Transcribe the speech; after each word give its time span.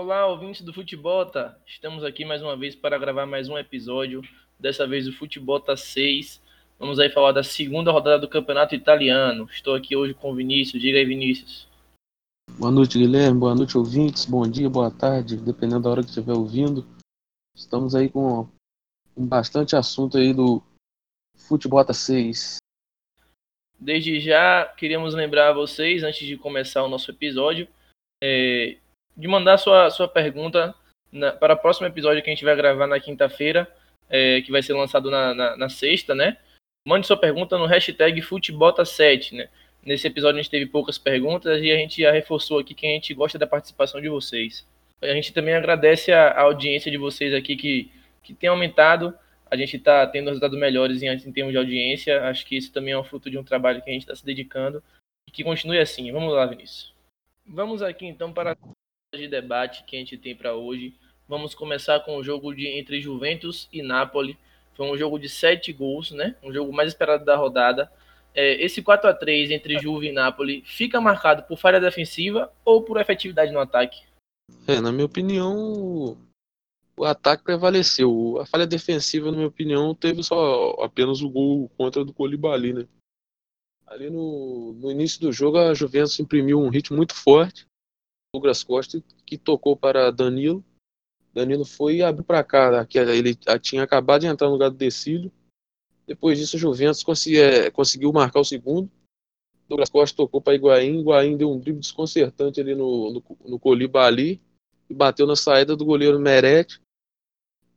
Olá, 0.00 0.28
ouvintes 0.28 0.62
do 0.62 0.72
Futebota. 0.72 1.60
Estamos 1.66 2.04
aqui 2.04 2.24
mais 2.24 2.40
uma 2.40 2.56
vez 2.56 2.76
para 2.76 2.96
gravar 2.96 3.26
mais 3.26 3.48
um 3.48 3.58
episódio. 3.58 4.22
Dessa 4.56 4.86
vez 4.86 5.08
o 5.08 5.12
Futebota 5.12 5.76
6. 5.76 6.40
Vamos 6.78 7.00
aí 7.00 7.10
falar 7.10 7.32
da 7.32 7.42
segunda 7.42 7.90
rodada 7.90 8.20
do 8.20 8.28
Campeonato 8.28 8.76
Italiano. 8.76 9.48
Estou 9.50 9.74
aqui 9.74 9.96
hoje 9.96 10.14
com 10.14 10.30
o 10.30 10.36
Vinícius. 10.36 10.80
Diga 10.80 10.98
aí, 10.98 11.04
Vinícius. 11.04 11.66
Boa 12.56 12.70
noite, 12.70 12.96
Guilherme. 12.96 13.40
Boa 13.40 13.56
noite, 13.56 13.76
ouvintes. 13.76 14.24
Bom 14.24 14.48
dia, 14.48 14.70
boa 14.70 14.88
tarde, 14.88 15.36
dependendo 15.36 15.82
da 15.82 15.90
hora 15.90 16.02
que 16.02 16.10
estiver 16.10 16.32
ouvindo. 16.32 16.86
Estamos 17.56 17.92
aí 17.96 18.08
com, 18.08 18.48
bastante 19.16 19.74
assunto 19.74 20.16
aí 20.16 20.32
do 20.32 20.62
Futebota 21.34 21.92
6. 21.92 22.58
Desde 23.76 24.20
já, 24.20 24.64
queríamos 24.64 25.12
lembrar 25.12 25.48
a 25.48 25.54
vocês, 25.54 26.04
antes 26.04 26.24
de 26.24 26.36
começar 26.36 26.84
o 26.84 26.88
nosso 26.88 27.10
episódio, 27.10 27.66
é, 28.22 28.78
de 29.18 29.26
mandar 29.26 29.58
sua, 29.58 29.90
sua 29.90 30.06
pergunta 30.06 30.72
na, 31.10 31.32
para 31.32 31.54
o 31.54 31.58
próximo 31.58 31.86
episódio 31.86 32.22
que 32.22 32.30
a 32.30 32.32
gente 32.32 32.44
vai 32.44 32.54
gravar 32.54 32.86
na 32.86 33.00
quinta-feira, 33.00 33.68
é, 34.08 34.40
que 34.40 34.52
vai 34.52 34.62
ser 34.62 34.74
lançado 34.74 35.10
na, 35.10 35.34
na, 35.34 35.56
na, 35.56 35.68
sexta, 35.68 36.14
né? 36.14 36.38
Mande 36.86 37.06
sua 37.06 37.16
pergunta 37.16 37.58
no 37.58 37.66
hashtag 37.66 38.20
Futebota7, 38.22 39.32
né? 39.32 39.48
Nesse 39.84 40.06
episódio 40.06 40.38
a 40.38 40.42
gente 40.42 40.50
teve 40.50 40.66
poucas 40.66 40.96
perguntas 40.96 41.60
e 41.60 41.70
a 41.70 41.76
gente 41.76 42.00
já 42.00 42.12
reforçou 42.12 42.60
aqui 42.60 42.74
que 42.74 42.86
a 42.86 42.90
gente 42.90 43.12
gosta 43.12 43.38
da 43.38 43.46
participação 43.46 44.00
de 44.00 44.08
vocês. 44.08 44.66
A 45.02 45.12
gente 45.12 45.32
também 45.32 45.54
agradece 45.54 46.12
a, 46.12 46.28
a 46.28 46.42
audiência 46.42 46.90
de 46.90 46.96
vocês 46.96 47.34
aqui 47.34 47.56
que, 47.56 47.90
que 48.22 48.34
tem 48.34 48.48
aumentado 48.48 49.14
a 49.50 49.56
gente 49.56 49.76
está 49.76 50.06
tendo 50.06 50.28
resultados 50.28 50.58
melhores 50.58 51.02
em, 51.02 51.08
em 51.08 51.32
termos 51.32 51.52
de 51.52 51.58
audiência. 51.58 52.22
Acho 52.24 52.44
que 52.44 52.56
isso 52.56 52.72
também 52.72 52.92
é 52.92 52.98
um 52.98 53.04
fruto 53.04 53.30
de 53.30 53.38
um 53.38 53.44
trabalho 53.44 53.82
que 53.82 53.90
a 53.90 53.92
gente 53.92 54.02
está 54.02 54.14
se 54.14 54.24
dedicando 54.24 54.82
e 55.26 55.30
que 55.30 55.42
continue 55.42 55.78
assim. 55.78 56.12
Vamos 56.12 56.32
lá, 56.34 56.46
Vinícius. 56.46 56.94
Vamos 57.46 57.82
aqui 57.82 58.06
então 58.06 58.32
para 58.32 58.56
de 59.18 59.28
debate 59.28 59.84
que 59.84 59.96
a 59.96 59.98
gente 59.98 60.16
tem 60.16 60.34
para 60.34 60.54
hoje. 60.54 60.94
Vamos 61.28 61.54
começar 61.54 62.00
com 62.00 62.16
o 62.16 62.24
jogo 62.24 62.54
de 62.54 62.66
entre 62.66 63.00
Juventus 63.00 63.68
e 63.72 63.82
Napoli. 63.82 64.38
Foi 64.74 64.86
um 64.90 64.96
jogo 64.96 65.18
de 65.18 65.28
sete 65.28 65.72
gols, 65.72 66.10
né? 66.10 66.36
Um 66.42 66.52
jogo 66.52 66.72
mais 66.72 66.88
esperado 66.88 67.24
da 67.24 67.36
rodada. 67.36 67.90
É, 68.34 68.64
esse 68.64 68.80
4 68.80 69.10
a 69.10 69.14
3 69.14 69.50
entre 69.50 69.78
Juve 69.78 70.08
e 70.08 70.12
Napoli 70.12 70.62
fica 70.64 71.00
marcado 71.00 71.42
por 71.42 71.58
falha 71.58 71.80
defensiva 71.80 72.52
ou 72.64 72.82
por 72.82 73.00
efetividade 73.00 73.50
no 73.50 73.58
ataque? 73.58 74.02
É, 74.66 74.80
na 74.80 74.92
minha 74.92 75.06
opinião, 75.06 76.16
o 76.96 77.04
ataque 77.04 77.44
prevaleceu. 77.44 78.38
A 78.40 78.46
falha 78.46 78.66
defensiva, 78.66 79.30
na 79.30 79.36
minha 79.36 79.48
opinião, 79.48 79.94
teve 79.94 80.22
só 80.22 80.70
apenas 80.80 81.20
o 81.20 81.28
gol 81.28 81.70
contra 81.76 82.04
do 82.04 82.12
Colibali, 82.12 82.72
né? 82.72 82.86
Ali 83.86 84.10
no, 84.10 84.74
no 84.74 84.90
início 84.90 85.20
do 85.20 85.32
jogo, 85.32 85.58
a 85.58 85.74
Juventus 85.74 86.20
imprimiu 86.20 86.60
um 86.60 86.68
ritmo 86.68 86.96
muito 86.96 87.14
forte. 87.14 87.66
Douglas 88.34 88.62
Costa, 88.62 89.02
que 89.24 89.38
tocou 89.38 89.76
para 89.76 90.10
Danilo. 90.10 90.64
Danilo 91.32 91.64
foi 91.64 91.96
e 91.96 92.02
abriu 92.02 92.24
para 92.24 92.44
cá, 92.44 92.84
que 92.84 92.98
ele 92.98 93.34
tinha 93.60 93.82
acabado 93.82 94.22
de 94.22 94.26
entrar 94.26 94.48
no 94.48 94.54
lugar 94.54 94.70
do 94.70 94.76
Decílio. 94.76 95.32
Depois 96.06 96.38
disso, 96.38 96.56
a 96.56 96.58
Juventus 96.58 97.04
é, 97.28 97.70
conseguiu 97.70 98.12
marcar 98.12 98.40
o 98.40 98.44
segundo. 98.44 98.90
Douglas 99.68 99.90
Costa 99.90 100.16
tocou 100.16 100.40
para 100.40 100.54
Higuaín. 100.54 101.00
Higuaín 101.00 101.36
deu 101.36 101.50
um 101.50 101.58
drible 101.58 101.80
desconcertante 101.80 102.60
ali 102.60 102.74
no, 102.74 103.12
no, 103.12 103.22
no 103.46 103.58
Colibali 103.58 104.40
e 104.88 104.94
bateu 104.94 105.26
na 105.26 105.36
saída 105.36 105.76
do 105.76 105.84
goleiro 105.84 106.18
Meret 106.18 106.80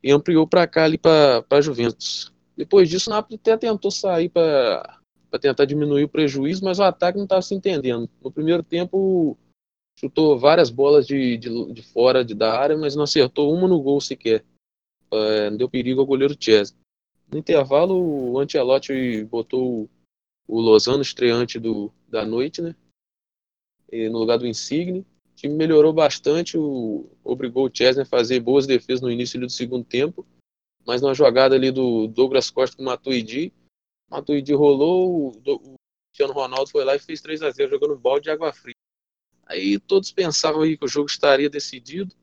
e 0.01 0.11
ampliou 0.11 0.47
para 0.47 0.65
cá 0.65 0.85
ali 0.85 0.97
para 0.97 1.61
Juventus. 1.61 2.33
Depois 2.55 2.89
disso, 2.89 3.09
o 3.09 3.13
Napoli 3.13 3.35
até 3.35 3.57
tentou 3.57 3.91
sair 3.91 4.29
para 4.29 4.99
tentar 5.39 5.65
diminuir 5.65 6.05
o 6.05 6.09
prejuízo, 6.09 6.63
mas 6.63 6.79
o 6.79 6.83
ataque 6.83 7.17
não 7.17 7.25
estava 7.25 7.41
se 7.41 7.53
entendendo. 7.53 8.09
No 8.21 8.31
primeiro 8.31 8.63
tempo, 8.63 9.37
chutou 9.97 10.37
várias 10.37 10.69
bolas 10.69 11.05
de, 11.05 11.37
de, 11.37 11.73
de, 11.73 11.81
fora 11.81 12.23
de, 12.23 12.33
da 12.33 12.59
área, 12.59 12.77
mas 12.77 12.95
não 12.95 13.03
acertou 13.03 13.53
uma 13.53 13.67
no 13.67 13.81
gol 13.81 14.01
sequer. 14.01 14.43
É, 15.11 15.51
deu 15.51 15.69
perigo 15.69 16.01
ao 16.01 16.07
goleiro 16.07 16.37
Chesney. 16.39 16.79
No 17.31 17.37
intervalo, 17.37 17.95
o 18.31 18.39
Ancelotti 18.39 19.23
botou 19.25 19.89
o 20.47 20.59
Lozano, 20.59 21.01
estreante 21.01 21.59
do, 21.59 21.91
da 22.07 22.25
noite, 22.25 22.61
né? 22.61 22.75
E 23.91 24.09
no 24.09 24.19
lugar 24.19 24.37
do 24.37 24.47
Insigne 24.47 25.05
time 25.41 25.55
melhorou 25.55 25.91
bastante, 25.91 26.57
o, 26.57 27.09
obrigou 27.23 27.65
o 27.65 27.71
Chesney 27.73 28.03
a 28.03 28.05
fazer 28.05 28.39
boas 28.39 28.67
defesas 28.67 29.01
no 29.01 29.09
início 29.09 29.39
do 29.39 29.49
segundo 29.49 29.83
tempo, 29.83 30.25
mas 30.85 31.01
na 31.01 31.13
jogada 31.13 31.55
ali 31.55 31.71
do 31.71 32.07
Douglas 32.07 32.51
Costa 32.51 32.77
com 32.77 32.83
o 32.83 32.85
Matuidi, 32.85 33.51
Matuidi 34.09 34.53
rolou, 34.53 35.29
o, 35.29 35.51
o 35.51 35.75
Cristiano 36.09 36.33
Ronaldo 36.33 36.69
foi 36.69 36.83
lá 36.83 36.95
e 36.95 36.99
fez 36.99 37.21
3 37.21 37.41
a 37.41 37.49
0 37.49 37.71
jogando 37.71 37.97
balde 37.97 38.25
de 38.25 38.29
água 38.29 38.53
fria. 38.53 38.75
Aí 39.51 39.77
todos 39.77 40.13
pensavam 40.13 40.61
aí 40.61 40.77
que 40.77 40.85
o 40.85 40.87
jogo 40.87 41.09
estaria 41.09 41.49
decidido. 41.49 42.15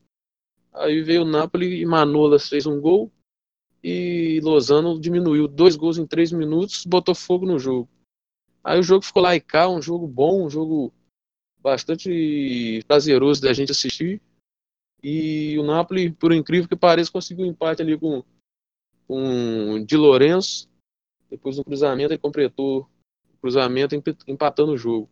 Aí 0.73 1.03
veio 1.03 1.21
o 1.21 1.25
Napoli 1.25 1.79
e 1.79 1.85
Manolas 1.85 2.49
fez 2.49 2.65
um 2.65 2.81
gol 2.81 3.11
e 3.83 4.39
Lozano 4.41 4.99
diminuiu 4.99 5.47
dois 5.47 5.75
gols 5.75 5.99
em 5.99 6.07
três 6.07 6.31
minutos, 6.31 6.85
botou 6.85 7.13
fogo 7.13 7.45
no 7.45 7.59
jogo. 7.59 7.87
Aí 8.63 8.79
o 8.79 8.83
jogo 8.83 9.05
ficou 9.05 9.21
lá 9.21 9.35
e 9.35 9.39
cá, 9.39 9.69
um 9.69 9.81
jogo 9.81 10.07
bom, 10.07 10.45
um 10.45 10.49
jogo 10.49 10.91
bastante 11.59 12.83
prazeroso 12.87 13.41
da 13.41 13.53
gente 13.53 13.71
assistir. 13.71 14.19
E 15.03 15.57
o 15.59 15.63
Napoli, 15.63 16.11
por 16.11 16.33
incrível 16.33 16.67
que 16.67 16.75
pareça, 16.75 17.11
conseguiu 17.11 17.45
um 17.45 17.49
empate 17.49 17.81
ali 17.83 17.97
com, 17.97 18.23
com 19.07 19.85
Di 19.85 19.95
Lorenzo. 19.95 20.67
Depois 21.29 21.57
do 21.57 21.63
cruzamento, 21.63 22.11
ele 22.11 22.19
completou 22.19 22.89
o 23.33 23.37
cruzamento 23.39 23.95
empatando 24.27 24.71
o 24.71 24.77
jogo. 24.77 25.07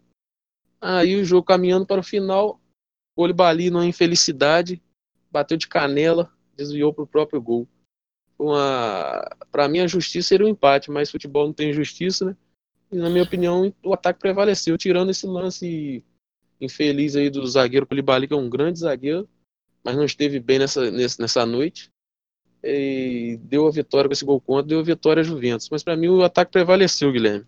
Aí 0.79 1.15
o 1.15 1.25
jogo 1.25 1.43
caminhando 1.43 1.85
para 1.85 2.01
o 2.01 2.03
final, 2.03 2.59
o 3.15 3.23
Olibali, 3.23 3.69
numa 3.69 3.85
infelicidade, 3.85 4.81
bateu 5.31 5.57
de 5.57 5.67
canela, 5.67 6.31
desviou 6.55 6.93
para 6.93 7.03
o 7.03 7.07
próprio 7.07 7.41
gol. 7.41 7.67
Para 9.51 9.67
mim, 9.67 9.79
a 9.79 9.87
justiça 9.87 10.29
seria 10.29 10.45
um 10.45 10.49
empate, 10.49 10.91
mas 10.91 11.09
futebol 11.09 11.47
não 11.47 11.53
tem 11.53 11.73
justiça, 11.73 12.25
né? 12.25 12.37
E, 12.91 12.95
na 12.95 13.09
minha 13.09 13.23
opinião, 13.23 13.73
o 13.83 13.93
ataque 13.93 14.19
prevaleceu, 14.19 14.77
tirando 14.77 15.09
esse 15.09 15.25
lance 15.25 16.03
infeliz 16.61 17.15
aí 17.15 17.29
do 17.29 17.45
zagueiro 17.45 17.85
Koulibaly, 17.85 18.27
que 18.27 18.33
é 18.33 18.37
um 18.37 18.49
grande 18.49 18.79
zagueiro, 18.79 19.27
mas 19.83 19.95
não 19.95 20.05
esteve 20.05 20.39
bem 20.39 20.59
nessa, 20.59 20.89
nessa 20.91 21.45
noite. 21.45 21.89
E 22.63 23.39
deu 23.43 23.67
a 23.67 23.71
vitória 23.71 24.07
com 24.07 24.13
esse 24.13 24.25
gol 24.25 24.41
contra, 24.41 24.67
deu 24.67 24.79
a 24.79 24.83
vitória 24.83 25.21
a 25.21 25.23
Juventus. 25.23 25.69
Mas 25.69 25.83
para 25.83 25.95
mim 25.95 26.07
o 26.07 26.23
ataque 26.23 26.51
prevaleceu, 26.51 27.11
Guilherme. 27.11 27.45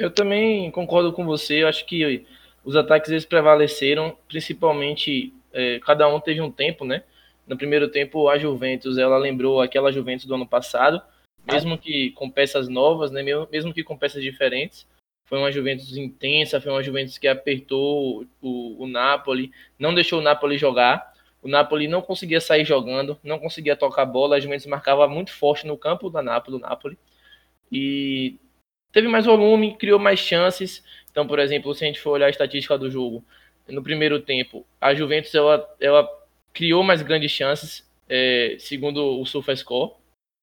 Eu 0.00 0.10
também 0.10 0.70
concordo 0.70 1.12
com 1.12 1.26
você. 1.26 1.62
Eu 1.62 1.68
acho 1.68 1.84
que 1.84 2.24
os 2.64 2.74
ataques 2.74 3.10
eles 3.10 3.26
prevaleceram, 3.26 4.16
principalmente 4.26 5.34
é, 5.52 5.78
cada 5.80 6.08
um 6.08 6.18
teve 6.18 6.40
um 6.40 6.50
tempo, 6.50 6.86
né? 6.86 7.02
No 7.46 7.54
primeiro 7.54 7.86
tempo 7.86 8.26
a 8.26 8.38
Juventus 8.38 8.96
ela 8.96 9.18
lembrou 9.18 9.60
aquela 9.60 9.92
Juventus 9.92 10.24
do 10.24 10.34
ano 10.34 10.46
passado, 10.46 11.02
mesmo 11.46 11.76
que 11.76 12.12
com 12.12 12.30
peças 12.30 12.66
novas, 12.66 13.10
né? 13.10 13.22
Mesmo 13.52 13.74
que 13.74 13.84
com 13.84 13.94
peças 13.94 14.22
diferentes. 14.22 14.86
Foi 15.26 15.38
uma 15.38 15.52
Juventus 15.52 15.94
intensa, 15.94 16.60
foi 16.60 16.72
uma 16.72 16.82
Juventus 16.82 17.18
que 17.18 17.28
apertou 17.28 18.26
o, 18.40 18.82
o 18.82 18.86
Napoli, 18.86 19.52
não 19.78 19.94
deixou 19.94 20.18
o 20.18 20.22
Napoli 20.22 20.56
jogar. 20.56 21.12
O 21.42 21.48
Napoli 21.48 21.86
não 21.88 22.00
conseguia 22.00 22.40
sair 22.40 22.64
jogando, 22.64 23.18
não 23.22 23.38
conseguia 23.38 23.76
tocar 23.76 24.02
a 24.02 24.06
bola. 24.06 24.36
A 24.36 24.40
Juventus 24.40 24.66
marcava 24.66 25.06
muito 25.06 25.30
forte 25.30 25.66
no 25.66 25.76
campo 25.76 26.08
da 26.08 26.22
Napoli, 26.22 26.56
do 26.56 26.60
Napoli. 26.62 26.98
E 27.70 28.38
teve 28.92 29.08
mais 29.08 29.26
volume, 29.26 29.76
criou 29.76 29.98
mais 29.98 30.18
chances. 30.18 30.84
Então, 31.10 31.26
por 31.26 31.38
exemplo, 31.38 31.74
se 31.74 31.84
a 31.84 31.86
gente 31.86 32.00
for 32.00 32.10
olhar 32.10 32.26
a 32.26 32.30
estatística 32.30 32.78
do 32.78 32.90
jogo, 32.90 33.24
no 33.68 33.82
primeiro 33.82 34.20
tempo, 34.20 34.66
a 34.80 34.94
Juventus 34.94 35.34
ela, 35.34 35.76
ela 35.80 36.08
criou 36.52 36.82
mais 36.82 37.02
grandes 37.02 37.30
chances, 37.30 37.88
é, 38.08 38.56
segundo 38.58 39.20
o 39.20 39.24
SofaScore. 39.26 39.92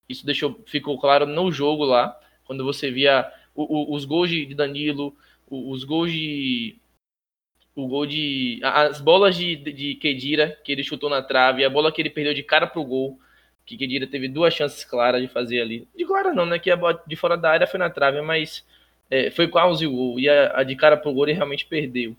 Isso 0.08 0.26
deixou, 0.26 0.60
ficou 0.66 1.00
claro 1.00 1.26
no 1.26 1.52
jogo 1.52 1.84
lá, 1.84 2.18
quando 2.46 2.64
você 2.64 2.90
via 2.90 3.30
o, 3.54 3.92
o, 3.92 3.96
os 3.96 4.06
gols 4.06 4.30
de 4.30 4.54
Danilo, 4.54 5.16
os 5.50 5.84
gols 5.84 6.12
de. 6.12 6.78
O 7.76 7.88
gol 7.88 8.06
de. 8.06 8.60
As 8.64 9.02
bolas 9.02 9.36
de, 9.36 9.56
de 9.56 9.96
Kedira, 9.96 10.60
que 10.64 10.72
ele 10.72 10.84
chutou 10.84 11.10
na 11.10 11.22
trave, 11.22 11.64
a 11.64 11.70
bola 11.70 11.92
que 11.92 12.02
ele 12.02 12.10
perdeu 12.10 12.34
de 12.34 12.44
cara 12.44 12.66
pro 12.68 12.84
gol, 12.84 13.20
que 13.68 13.78
Kedira 13.78 14.08
teve 14.08 14.28
duas 14.28 14.54
chances 14.54 14.84
claras 14.84 15.22
de 15.22 15.28
fazer 15.28 15.62
ali. 15.62 15.88
De 15.96 16.06
clara 16.06 16.34
não, 16.34 16.46
né? 16.46 16.58
Que 16.58 16.72
a 16.72 16.76
bola 16.76 17.00
de 17.06 17.16
fora 17.16 17.38
da 17.38 17.52
área 17.52 17.68
foi 17.68 17.80
na 17.80 17.90
trave, 17.90 18.22
mas 18.22 18.66
é, 19.12 19.30
foi 19.30 19.48
quase 19.48 19.86
o 19.86 19.92
gol. 19.92 20.20
E 20.20 20.28
a, 20.28 20.60
a, 20.60 20.64
de 20.64 20.76
cara 20.76 20.98
pro 20.98 21.14
gol 21.14 21.26
ele 21.26 21.34
realmente 21.34 21.66
perdeu. 21.66 22.16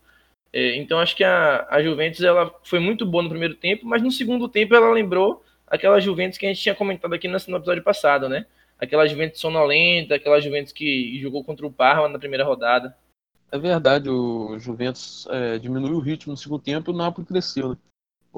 É, 0.52 0.76
então 0.76 1.00
acho 1.00 1.16
que 1.16 1.24
a, 1.24 1.66
a 1.68 1.82
Juventus 1.82 2.22
ela 2.22 2.54
foi 2.62 2.78
muito 2.78 3.04
boa 3.04 3.22
no 3.24 3.30
primeiro 3.30 3.54
tempo, 3.56 3.86
mas 3.86 4.02
no 4.02 4.12
segundo 4.12 4.48
tempo 4.48 4.74
ela 4.74 4.92
lembrou 4.92 5.42
aquela 5.66 6.00
Juventus 6.00 6.38
que 6.38 6.46
a 6.46 6.48
gente 6.50 6.62
tinha 6.62 6.74
comentado 6.74 7.12
aqui 7.14 7.26
no 7.26 7.36
episódio 7.36 7.82
passado, 7.82 8.28
né? 8.28 8.46
aquela 8.78 9.06
Juventus 9.06 9.40
sonolenta, 9.40 10.14
aquela 10.14 10.40
Juventus 10.40 10.72
que 10.72 11.18
jogou 11.20 11.42
contra 11.42 11.66
o 11.66 11.72
Parma 11.72 12.08
na 12.08 12.18
primeira 12.18 12.44
rodada. 12.44 12.96
É 13.50 13.58
verdade, 13.58 14.08
o 14.08 14.58
Juventus 14.58 15.26
é, 15.30 15.58
diminuiu 15.58 15.96
o 15.96 16.00
ritmo 16.00 16.32
no 16.32 16.36
segundo 16.36 16.62
tempo 16.62 16.90
e 16.90 16.94
o 16.94 16.96
Napoli 16.96 17.26
cresceu. 17.26 17.70
Né? 17.70 17.76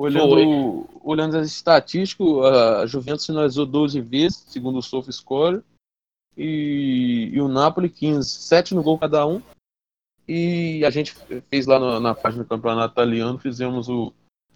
Olhando, 0.00 0.88
olhando 1.04 1.36
as 1.36 1.46
estatísticas, 1.46 2.26
a 2.42 2.86
Juventus 2.86 3.26
finalizou 3.26 3.66
12 3.66 4.00
vezes, 4.00 4.46
segundo 4.48 4.78
o 4.78 4.82
SofaScore, 4.82 5.62
e, 6.34 7.28
e 7.30 7.38
o 7.38 7.48
Napoli 7.48 7.90
15, 7.90 8.26
7 8.26 8.74
no 8.74 8.82
gol 8.82 8.98
cada 8.98 9.26
um. 9.26 9.42
E 10.26 10.82
a 10.86 10.90
gente 10.90 11.14
fez 11.50 11.66
lá 11.66 11.78
na, 11.78 12.00
na 12.00 12.14
página 12.14 12.44
do 12.44 12.48
campeonato 12.48 12.94
italiano, 12.94 13.38
fizemos 13.38 13.90
o, 13.90 14.10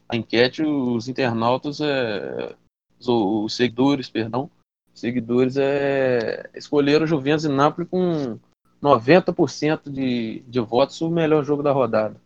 a 0.09 0.17
enquete, 0.17 0.63
os 0.63 1.09
internautas, 1.09 1.79
é, 1.83 2.55
os, 2.99 3.07
os 3.07 3.55
seguidores, 3.55 4.09
perdão, 4.09 4.51
seguidores 4.95 5.59
é, 5.59 6.49
escolheram 6.55 7.07
Juventus 7.07 7.45
e 7.45 7.49
Napoli 7.51 7.87
com 7.87 8.39
90% 8.83 9.91
de, 9.91 10.41
de 10.49 10.61
votos 10.61 11.03
o 11.03 11.11
melhor 11.11 11.45
jogo 11.45 11.63
da 11.63 11.71
rodada. 11.71 12.19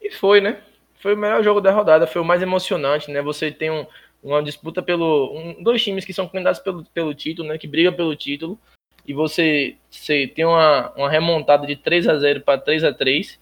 E 0.00 0.08
foi, 0.08 0.40
né? 0.40 0.62
Foi 1.04 1.12
o 1.12 1.18
melhor 1.18 1.44
jogo 1.44 1.60
da 1.60 1.70
rodada, 1.70 2.06
foi 2.06 2.22
o 2.22 2.24
mais 2.24 2.40
emocionante, 2.40 3.10
né? 3.10 3.20
Você 3.20 3.50
tem 3.50 3.70
um, 3.70 3.84
uma 4.22 4.42
disputa 4.42 4.82
pelo. 4.82 5.36
Um, 5.36 5.62
dois 5.62 5.84
times 5.84 6.02
que 6.02 6.14
são 6.14 6.26
candidatos 6.26 6.62
pelo, 6.62 6.82
pelo 6.82 7.14
título, 7.14 7.46
né? 7.46 7.58
Que 7.58 7.68
brigam 7.68 7.92
pelo 7.92 8.16
título. 8.16 8.58
E 9.06 9.12
você, 9.12 9.76
você 9.90 10.26
tem 10.26 10.46
uma, 10.46 10.90
uma 10.96 11.10
remontada 11.10 11.66
de 11.66 11.76
3 11.76 12.08
a 12.08 12.18
0 12.18 12.40
para 12.40 12.58
3 12.58 12.84
a 12.84 12.94
3 12.94 13.38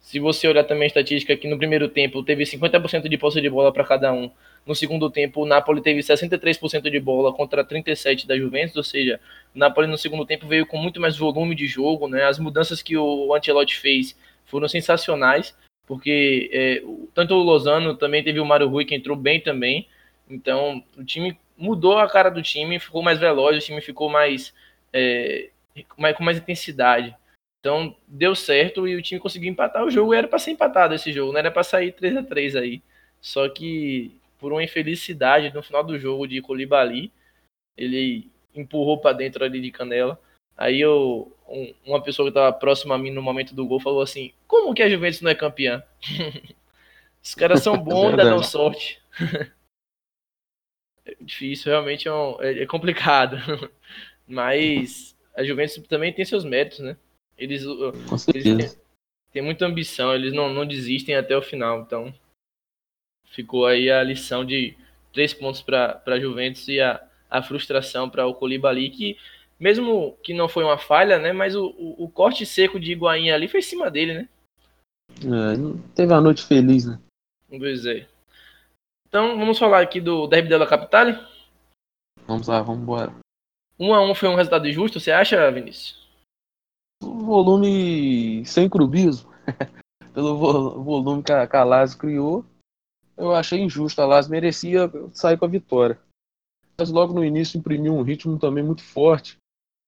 Se 0.00 0.18
você 0.18 0.48
olhar 0.48 0.64
também 0.64 0.82
a 0.82 0.86
estatística, 0.88 1.36
que 1.36 1.46
no 1.46 1.56
primeiro 1.56 1.88
tempo 1.88 2.20
teve 2.24 2.42
50% 2.42 3.08
de 3.08 3.16
posse 3.16 3.40
de 3.40 3.48
bola 3.48 3.72
para 3.72 3.84
cada 3.84 4.12
um. 4.12 4.28
No 4.66 4.74
segundo 4.74 5.08
tempo, 5.08 5.42
o 5.42 5.46
Napoli 5.46 5.80
teve 5.80 6.00
63% 6.00 6.90
de 6.90 6.98
bola 6.98 7.32
contra 7.32 7.64
37% 7.64 8.26
da 8.26 8.36
Juventus, 8.36 8.74
ou 8.74 8.82
seja, 8.82 9.20
o 9.54 9.58
Napoli 9.60 9.86
no 9.86 9.96
segundo 9.96 10.26
tempo 10.26 10.48
veio 10.48 10.66
com 10.66 10.78
muito 10.78 11.00
mais 11.00 11.16
volume 11.16 11.54
de 11.54 11.68
jogo, 11.68 12.08
né? 12.08 12.24
As 12.24 12.40
mudanças 12.40 12.82
que 12.82 12.96
o 12.96 13.32
Ancelotti 13.32 13.78
fez 13.78 14.18
foram 14.46 14.66
sensacionais, 14.66 15.54
porque 15.86 16.50
é, 16.52 16.82
tanto 17.14 17.34
o 17.34 17.42
Lozano 17.42 17.96
também 17.96 18.22
teve 18.22 18.40
o 18.40 18.46
Mário 18.46 18.68
Rui 18.68 18.84
que 18.84 18.94
entrou 18.94 19.16
bem 19.16 19.40
também. 19.40 19.88
Então, 20.28 20.82
o 20.96 21.04
time 21.04 21.38
mudou 21.56 21.98
a 21.98 22.08
cara 22.08 22.30
do 22.30 22.42
time, 22.42 22.78
ficou 22.78 23.02
mais 23.02 23.18
veloz, 23.18 23.56
o 23.62 23.66
time 23.66 23.80
ficou 23.80 24.08
mais, 24.08 24.54
é, 24.92 25.50
mais 25.98 26.16
com 26.16 26.24
mais 26.24 26.38
intensidade. 26.38 27.14
Então, 27.60 27.96
deu 28.06 28.34
certo 28.34 28.86
e 28.86 28.96
o 28.96 29.02
time 29.02 29.20
conseguiu 29.20 29.50
empatar 29.50 29.84
o 29.84 29.90
jogo. 29.90 30.14
Era 30.14 30.28
para 30.28 30.38
ser 30.38 30.50
empatado 30.52 30.94
esse 30.94 31.12
jogo, 31.12 31.32
não 31.32 31.38
era 31.38 31.50
para 31.50 31.62
sair 31.62 31.92
3 31.92 32.16
a 32.16 32.22
3 32.22 32.56
aí. 32.56 32.82
Só 33.20 33.48
que 33.48 34.12
por 34.44 34.52
uma 34.52 34.62
infelicidade 34.62 35.54
no 35.54 35.62
final 35.62 35.82
do 35.82 35.98
jogo 35.98 36.26
de 36.26 36.42
Colibali. 36.42 37.10
Ele 37.78 38.30
empurrou 38.54 38.98
para 38.98 39.16
dentro 39.16 39.42
ali 39.42 39.58
de 39.58 39.70
Canela. 39.70 40.20
Aí 40.56 40.80
eu, 40.80 41.32
um, 41.48 41.74
uma 41.84 42.02
pessoa 42.02 42.26
que 42.26 42.30
estava 42.30 42.52
próxima 42.52 42.94
a 42.94 42.98
mim 42.98 43.10
no 43.10 43.22
momento 43.22 43.54
do 43.54 43.66
gol 43.66 43.80
falou 43.80 44.02
assim: 44.02 44.32
Como 44.46 44.74
que 44.74 44.82
a 44.82 44.88
Juventus 44.88 45.20
não 45.20 45.30
é 45.30 45.34
campeã? 45.34 45.82
Os 47.22 47.34
caras 47.34 47.62
são 47.62 47.76
bons, 47.78 48.10
ainda 48.10 48.24
dão 48.24 48.42
sorte. 48.42 49.00
é 51.06 51.16
difícil, 51.20 51.72
realmente 51.72 52.06
é, 52.06 52.12
um, 52.12 52.40
é, 52.40 52.62
é, 52.62 52.66
complicado. 52.66 53.36
Mas 54.28 55.16
a 55.34 55.42
Juventus 55.42 55.78
também 55.88 56.12
tem 56.12 56.24
seus 56.24 56.44
méritos, 56.44 56.80
né? 56.80 56.96
Eles, 57.36 57.62
eles 58.32 58.44
têm, 58.44 58.82
têm 59.32 59.42
muita 59.42 59.66
ambição, 59.66 60.14
eles 60.14 60.32
não, 60.32 60.52
não 60.52 60.66
desistem 60.66 61.16
até 61.16 61.36
o 61.36 61.42
final. 61.42 61.80
Então, 61.80 62.14
ficou 63.24 63.66
aí 63.66 63.90
a 63.90 64.02
lição 64.02 64.44
de 64.44 64.76
três 65.12 65.34
pontos 65.34 65.60
para 65.60 66.00
a 66.06 66.20
Juventus 66.20 66.68
e 66.68 66.80
a, 66.80 67.02
a 67.28 67.42
frustração 67.42 68.08
para 68.08 68.26
o 68.26 68.34
Colibali, 68.34 68.90
que 68.90 69.18
mesmo 69.64 70.14
que 70.22 70.34
não 70.34 70.46
foi 70.46 70.62
uma 70.62 70.76
falha, 70.76 71.18
né, 71.18 71.32
mas 71.32 71.56
o, 71.56 71.68
o, 71.78 72.04
o 72.04 72.10
corte 72.10 72.44
seco 72.44 72.78
de 72.78 72.92
Higuaín 72.92 73.30
ali 73.30 73.48
foi 73.48 73.60
em 73.60 73.62
cima 73.62 73.90
dele, 73.90 74.12
né? 74.12 74.28
É, 75.20 75.94
teve 75.94 76.12
uma 76.12 76.20
noite 76.20 76.44
feliz, 76.44 76.84
né? 76.84 77.00
Pois 77.48 77.86
é. 77.86 78.06
Então, 79.08 79.38
vamos 79.38 79.58
falar 79.58 79.80
aqui 79.80 80.02
do 80.02 80.26
Derby 80.26 80.50
della 80.50 80.66
Capitale? 80.66 81.18
Vamos 82.26 82.46
lá, 82.46 82.60
vamos 82.60 82.82
embora. 82.82 83.14
1 83.80 83.86
um 83.88 83.94
a 83.94 84.02
1 84.02 84.10
um 84.10 84.14
foi 84.14 84.28
um 84.28 84.34
resultado 84.34 84.70
justo, 84.70 85.00
você 85.00 85.10
acha, 85.10 85.50
Vinícius? 85.50 86.06
O 87.02 87.24
volume 87.24 88.44
sem 88.44 88.68
clubismo. 88.68 89.32
Pelo 90.12 90.36
volume 90.84 91.22
que 91.22 91.32
a 91.32 91.46
Calazzo 91.46 91.96
criou, 91.96 92.44
eu 93.16 93.34
achei 93.34 93.60
injusto. 93.60 94.02
A 94.02 94.06
Lazio 94.06 94.30
merecia 94.30 94.90
sair 95.14 95.38
com 95.38 95.46
a 95.46 95.48
vitória. 95.48 95.98
Mas 96.78 96.90
logo 96.90 97.14
no 97.14 97.24
início 97.24 97.56
imprimiu 97.56 97.94
um 97.94 98.02
ritmo 98.02 98.38
também 98.38 98.62
muito 98.62 98.82
forte. 98.82 99.38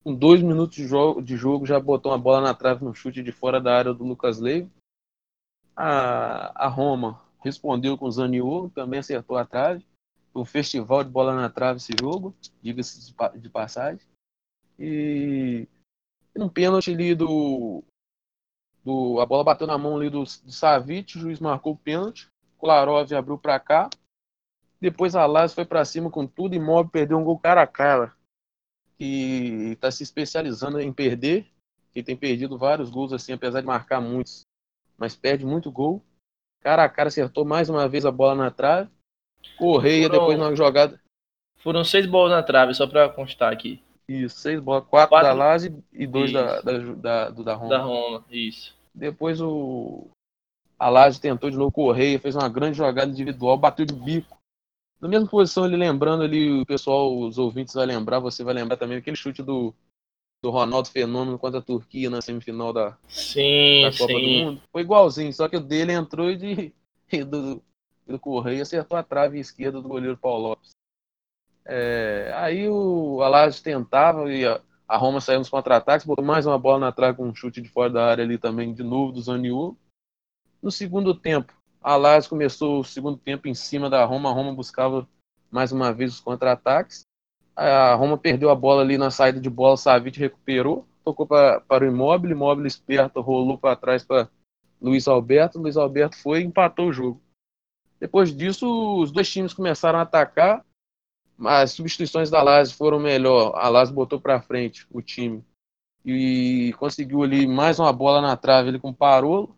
Com 0.06 0.14
dois 0.14 0.41
minutos 0.41 0.76
de 0.76 0.87
jogo, 0.87 1.20
de 1.20 1.37
jogo 1.37 1.67
já 1.67 1.81
botou 1.81 2.12
uma 2.12 2.19
bola 2.19 2.41
na 2.41 2.55
trave 2.55 2.85
no 2.85 2.94
chute 2.94 3.25
de 3.25 3.32
fora 3.32 3.61
da 3.61 3.76
área 3.76 3.93
do 3.93 4.05
Lucas 4.05 4.38
Leiva. 4.38 4.70
A, 5.75 6.67
a 6.67 6.69
Roma 6.69 7.20
respondeu 7.43 7.99
com 7.99 8.06
o 8.06 8.11
Zaniolo, 8.12 8.70
também 8.70 9.00
acertou 9.00 9.37
a 9.37 9.44
trave. 9.44 9.85
Foi 10.32 10.43
um 10.43 10.44
festival 10.44 11.03
de 11.03 11.11
bola 11.11 11.35
na 11.35 11.50
trave 11.50 11.79
esse 11.79 11.91
jogo, 12.00 12.32
diga-se 12.62 13.12
de 13.35 13.50
passagem. 13.50 14.06
E 14.79 15.67
um 16.37 16.49
pênalti 16.49 16.93
ali 16.93 17.12
do, 17.12 17.82
do. 18.85 19.19
A 19.19 19.26
bola 19.26 19.43
bateu 19.43 19.67
na 19.67 19.76
mão 19.76 19.97
ali 19.97 20.08
do, 20.08 20.23
do 20.23 20.53
Savic, 20.53 21.17
o 21.17 21.20
juiz 21.20 21.41
marcou 21.41 21.73
o 21.73 21.76
pênalti. 21.76 22.29
Kolarov 22.58 23.12
abriu 23.12 23.37
para 23.37 23.58
cá. 23.58 23.91
Depois 24.81 25.17
a 25.17 25.26
Lazio 25.26 25.56
foi 25.56 25.64
para 25.64 25.85
cima 25.85 26.12
com 26.12 26.29
tudo 26.29 26.55
e 26.55 26.61
Mob 26.61 26.93
perdeu 26.93 27.19
um 27.19 27.25
gol 27.25 27.41
cara 27.41 27.62
a 27.62 27.67
cara. 27.67 28.14
E 28.98 29.72
está 29.72 29.90
se 29.90 30.02
especializando 30.02 30.81
em 30.81 30.93
perder. 30.93 31.46
Que 31.93 32.02
tem 32.02 32.16
perdido 32.16 32.58
vários 32.58 32.90
gols 32.90 33.12
assim, 33.12 33.32
apesar 33.32 33.60
de 33.60 33.66
marcar 33.66 34.00
muitos. 34.00 34.43
Mas 34.98 35.16
perde 35.16 35.46
muito 35.46 35.70
gol. 35.70 36.02
Cara 36.60 36.84
a 36.84 36.88
cara 36.88 37.08
acertou 37.08 37.44
mais 37.44 37.69
uma 37.69 37.88
vez 37.88 38.04
a 38.04 38.10
bola 38.10 38.34
na 38.34 38.50
trave. 38.50 38.90
Correia 39.56 40.08
Foram... 40.08 40.19
depois 40.19 40.38
na 40.38 40.54
jogada. 40.54 41.00
Foram 41.58 41.84
seis 41.84 42.06
bolas 42.06 42.32
na 42.32 42.43
trave, 42.43 42.75
só 42.75 42.87
para 42.87 43.08
constar 43.08 43.52
aqui. 43.52 43.82
Isso, 44.08 44.38
seis 44.38 44.60
bolas. 44.60 44.84
Quatro, 44.88 45.10
quatro... 45.10 45.28
da 45.28 45.34
Lazio 45.34 45.82
e 45.93 46.06
dois 46.06 46.32
da, 46.32 46.60
da, 46.60 46.78
da, 46.78 47.31
do 47.31 47.43
da 47.43 47.54
Roma. 47.54 47.70
Da 47.70 47.78
Roma, 47.78 48.25
isso. 48.31 48.76
Depois 48.94 49.40
o, 49.40 50.08
a 50.78 50.88
Lazio 50.88 51.20
tentou 51.20 51.50
de 51.50 51.56
novo 51.56 51.72
correr, 51.72 52.19
fez 52.19 52.37
uma 52.37 52.48
grande 52.48 52.76
jogada 52.76 53.10
individual, 53.10 53.56
bateu 53.56 53.84
de 53.84 53.94
bico. 53.94 54.37
Na 55.00 55.08
mesma 55.08 55.28
posição, 55.28 55.66
ele 55.66 55.76
lembrando 55.76 56.22
ali, 56.22 56.60
o 56.60 56.66
pessoal, 56.66 57.19
os 57.19 57.38
ouvintes 57.38 57.75
vai 57.75 57.84
lembrar, 57.84 58.19
você 58.19 58.43
vai 58.43 58.54
lembrar 58.54 58.76
também 58.76 58.96
aquele 58.96 59.16
chute 59.16 59.43
do, 59.43 59.75
do 60.43 60.50
Ronaldo 60.50 60.88
Fenômeno 60.88 61.38
contra 61.38 61.58
a 61.58 61.62
Turquia 61.62 62.08
na 62.08 62.22
semifinal 62.22 62.72
da, 62.72 62.96
sim, 63.08 63.82
da 63.82 63.90
Copa 63.90 64.12
sim. 64.14 64.20
do 64.20 64.44
Mundo. 64.44 64.62
Foi 64.72 64.82
igualzinho, 64.82 65.32
só 65.32 65.48
que 65.48 65.56
o 65.56 65.60
dele 65.60 65.93
entrou 65.93 66.31
e, 66.31 66.37
de, 66.37 66.75
e 67.12 67.25
do, 67.25 67.62
do 68.06 68.19
Correia 68.19 68.62
acertou 68.62 68.96
a 68.96 69.02
trave 69.02 69.38
esquerda 69.38 69.82
do 69.82 69.88
goleiro 69.88 70.16
Paulo 70.16 70.48
Lopes. 70.48 70.70
É, 71.64 72.32
aí 72.37 72.69
o 72.69 73.16
Lazio 73.16 73.62
tentava 73.62 74.32
e 74.32 74.46
a, 74.46 74.60
a 74.87 74.96
Roma 74.96 75.20
saiu 75.20 75.40
nos 75.40 75.50
contra-ataques, 75.50 76.06
botou 76.06 76.25
mais 76.25 76.46
uma 76.46 76.58
bola 76.58 76.78
na 76.78 76.93
trave 76.93 77.16
com 77.16 77.26
um 77.26 77.34
chute 77.34 77.60
de 77.60 77.69
fora 77.69 77.90
da 77.90 78.06
área 78.06 78.25
ali 78.25 78.38
também, 78.38 78.72
de 78.72 78.84
novo 78.84 79.12
do 79.12 79.20
Zaniolo. 79.20 79.76
No 80.62 80.70
segundo 80.70 81.12
tempo, 81.12 81.52
a 81.87 81.94
Lazio 81.94 82.31
começou 82.31 82.81
o 82.81 82.85
segundo 82.85 83.17
tempo 83.17 83.47
em 83.47 83.55
cima 83.55 83.88
da 83.88 84.05
Roma. 84.05 84.29
A 84.29 84.33
Roma 84.33 84.53
buscava 84.53 85.09
mais 85.49 85.70
uma 85.70 85.93
vez 85.93 86.15
os 86.15 86.20
contra-ataques. 86.20 87.06
A 87.55 87.94
Roma 87.94 88.19
perdeu 88.19 88.51
a 88.51 88.56
bola 88.56 88.82
ali 88.82 88.99
na 88.99 89.08
saída 89.08 89.41
de 89.41 89.49
bola. 89.49 89.77
Savic 89.77 90.19
recuperou, 90.19 90.84
tocou 91.05 91.29
pra, 91.29 91.60
para 91.60 91.84
o 91.84 91.87
Imóvel. 91.87 92.32
Imóvel 92.32 92.67
esperto 92.67 93.20
rolou 93.20 93.56
para 93.56 93.77
trás 93.77 94.05
para 94.05 94.29
Luiz 94.82 95.06
Alberto. 95.06 95.60
Luiz 95.60 95.77
Alberto 95.77 96.17
foi 96.17 96.41
e 96.41 96.44
empatou 96.44 96.89
o 96.89 96.93
jogo. 96.93 97.22
Depois 98.01 98.37
disso, 98.37 98.67
os 99.01 99.13
dois 99.13 99.31
times 99.31 99.55
começaram 99.55 100.01
a 100.01 100.03
atacar. 100.03 100.67
As 101.39 101.70
substituições 101.70 102.31
da 102.31 102.43
Lazio 102.43 102.77
foram 102.77 102.99
melhor. 102.99 103.55
A 103.55 103.69
Lazio 103.69 103.94
botou 103.94 104.20
para 104.20 104.43
frente 104.43 104.84
o 104.91 105.01
time 105.01 105.44
e 106.05 106.75
conseguiu 106.81 107.22
ali 107.22 107.46
mais 107.46 107.79
uma 107.79 107.93
bola 107.93 108.20
na 108.20 108.37
trave 108.37 108.70
ali 108.70 108.81
com 108.81 108.89
o 108.89 108.94
Parolo. 108.94 109.56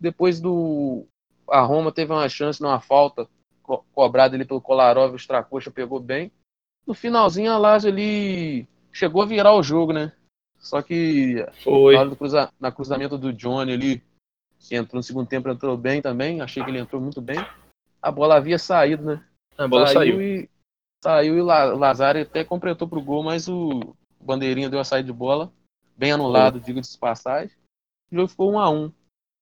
Depois 0.00 0.40
do. 0.40 1.06
A 1.50 1.60
Roma 1.62 1.90
teve 1.90 2.12
uma 2.12 2.28
chance 2.28 2.62
numa 2.62 2.80
falta 2.80 3.28
co 3.62 3.84
cobrada 3.92 4.36
ali 4.36 4.44
pelo 4.44 4.60
Kolarov, 4.60 5.12
o 5.12 5.16
Stracocha 5.16 5.70
pegou 5.70 6.00
bem. 6.00 6.32
No 6.86 6.94
finalzinho, 6.94 7.52
a 7.52 7.58
Lazio 7.58 7.90
ali 7.90 8.68
chegou 8.92 9.22
a 9.22 9.26
virar 9.26 9.54
o 9.54 9.62
jogo, 9.62 9.92
né? 9.92 10.12
Só 10.58 10.82
que 10.82 11.44
Foi. 11.62 11.96
Na, 11.96 12.16
cruza, 12.16 12.52
na 12.60 12.72
cruzamento 12.72 13.16
do 13.16 13.32
Johnny 13.32 13.72
ali, 13.72 14.02
que 14.58 14.76
entrou 14.76 14.98
no 14.98 15.02
segundo 15.02 15.26
tempo, 15.26 15.48
entrou 15.48 15.76
bem 15.76 16.02
também. 16.02 16.40
Achei 16.40 16.62
que 16.62 16.70
ele 16.70 16.78
entrou 16.78 17.00
muito 17.00 17.20
bem. 17.20 17.38
A 18.02 18.10
bola 18.10 18.36
havia 18.36 18.58
saído, 18.58 19.04
né? 19.04 19.24
A 19.56 19.66
bola 19.66 19.86
saiu. 19.86 20.16
saiu. 20.16 20.22
E, 20.22 20.50
saiu 21.02 21.36
e 21.36 21.40
o 21.40 21.44
Lazari 21.44 22.20
até 22.20 22.44
completou 22.44 22.88
pro 22.88 23.02
gol, 23.02 23.22
mas 23.22 23.48
o 23.48 23.94
Bandeirinha 24.20 24.68
deu 24.68 24.80
a 24.80 24.84
saída 24.84 25.06
de 25.06 25.12
bola. 25.12 25.52
Bem 25.96 26.12
anulado, 26.12 26.60
digo 26.60 26.80
de 26.80 26.98
passagem. 26.98 27.54
O 28.10 28.16
jogo 28.16 28.28
ficou 28.28 28.52
1 28.52 28.58
a 28.58 28.70
1 28.70 28.92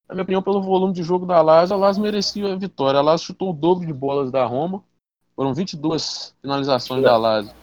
na 0.08 0.14
minha 0.14 0.22
opinião, 0.22 0.42
pelo 0.42 0.62
volume 0.62 0.94
de 0.94 1.02
jogo 1.02 1.26
da 1.26 1.40
Lazio, 1.42 1.76
a 1.76 1.78
Lazio 1.78 2.02
merecia 2.02 2.52
a 2.52 2.56
vitória. 2.56 2.98
A 2.98 3.02
Lazio 3.02 3.26
chutou 3.26 3.50
o 3.50 3.52
dobro 3.52 3.86
de 3.86 3.92
bolas 3.92 4.30
da 4.30 4.44
Roma. 4.44 4.82
Foram 5.36 5.52
22 5.52 6.34
finalizações 6.40 7.02
da 7.02 7.16
Lazio. 7.16 7.54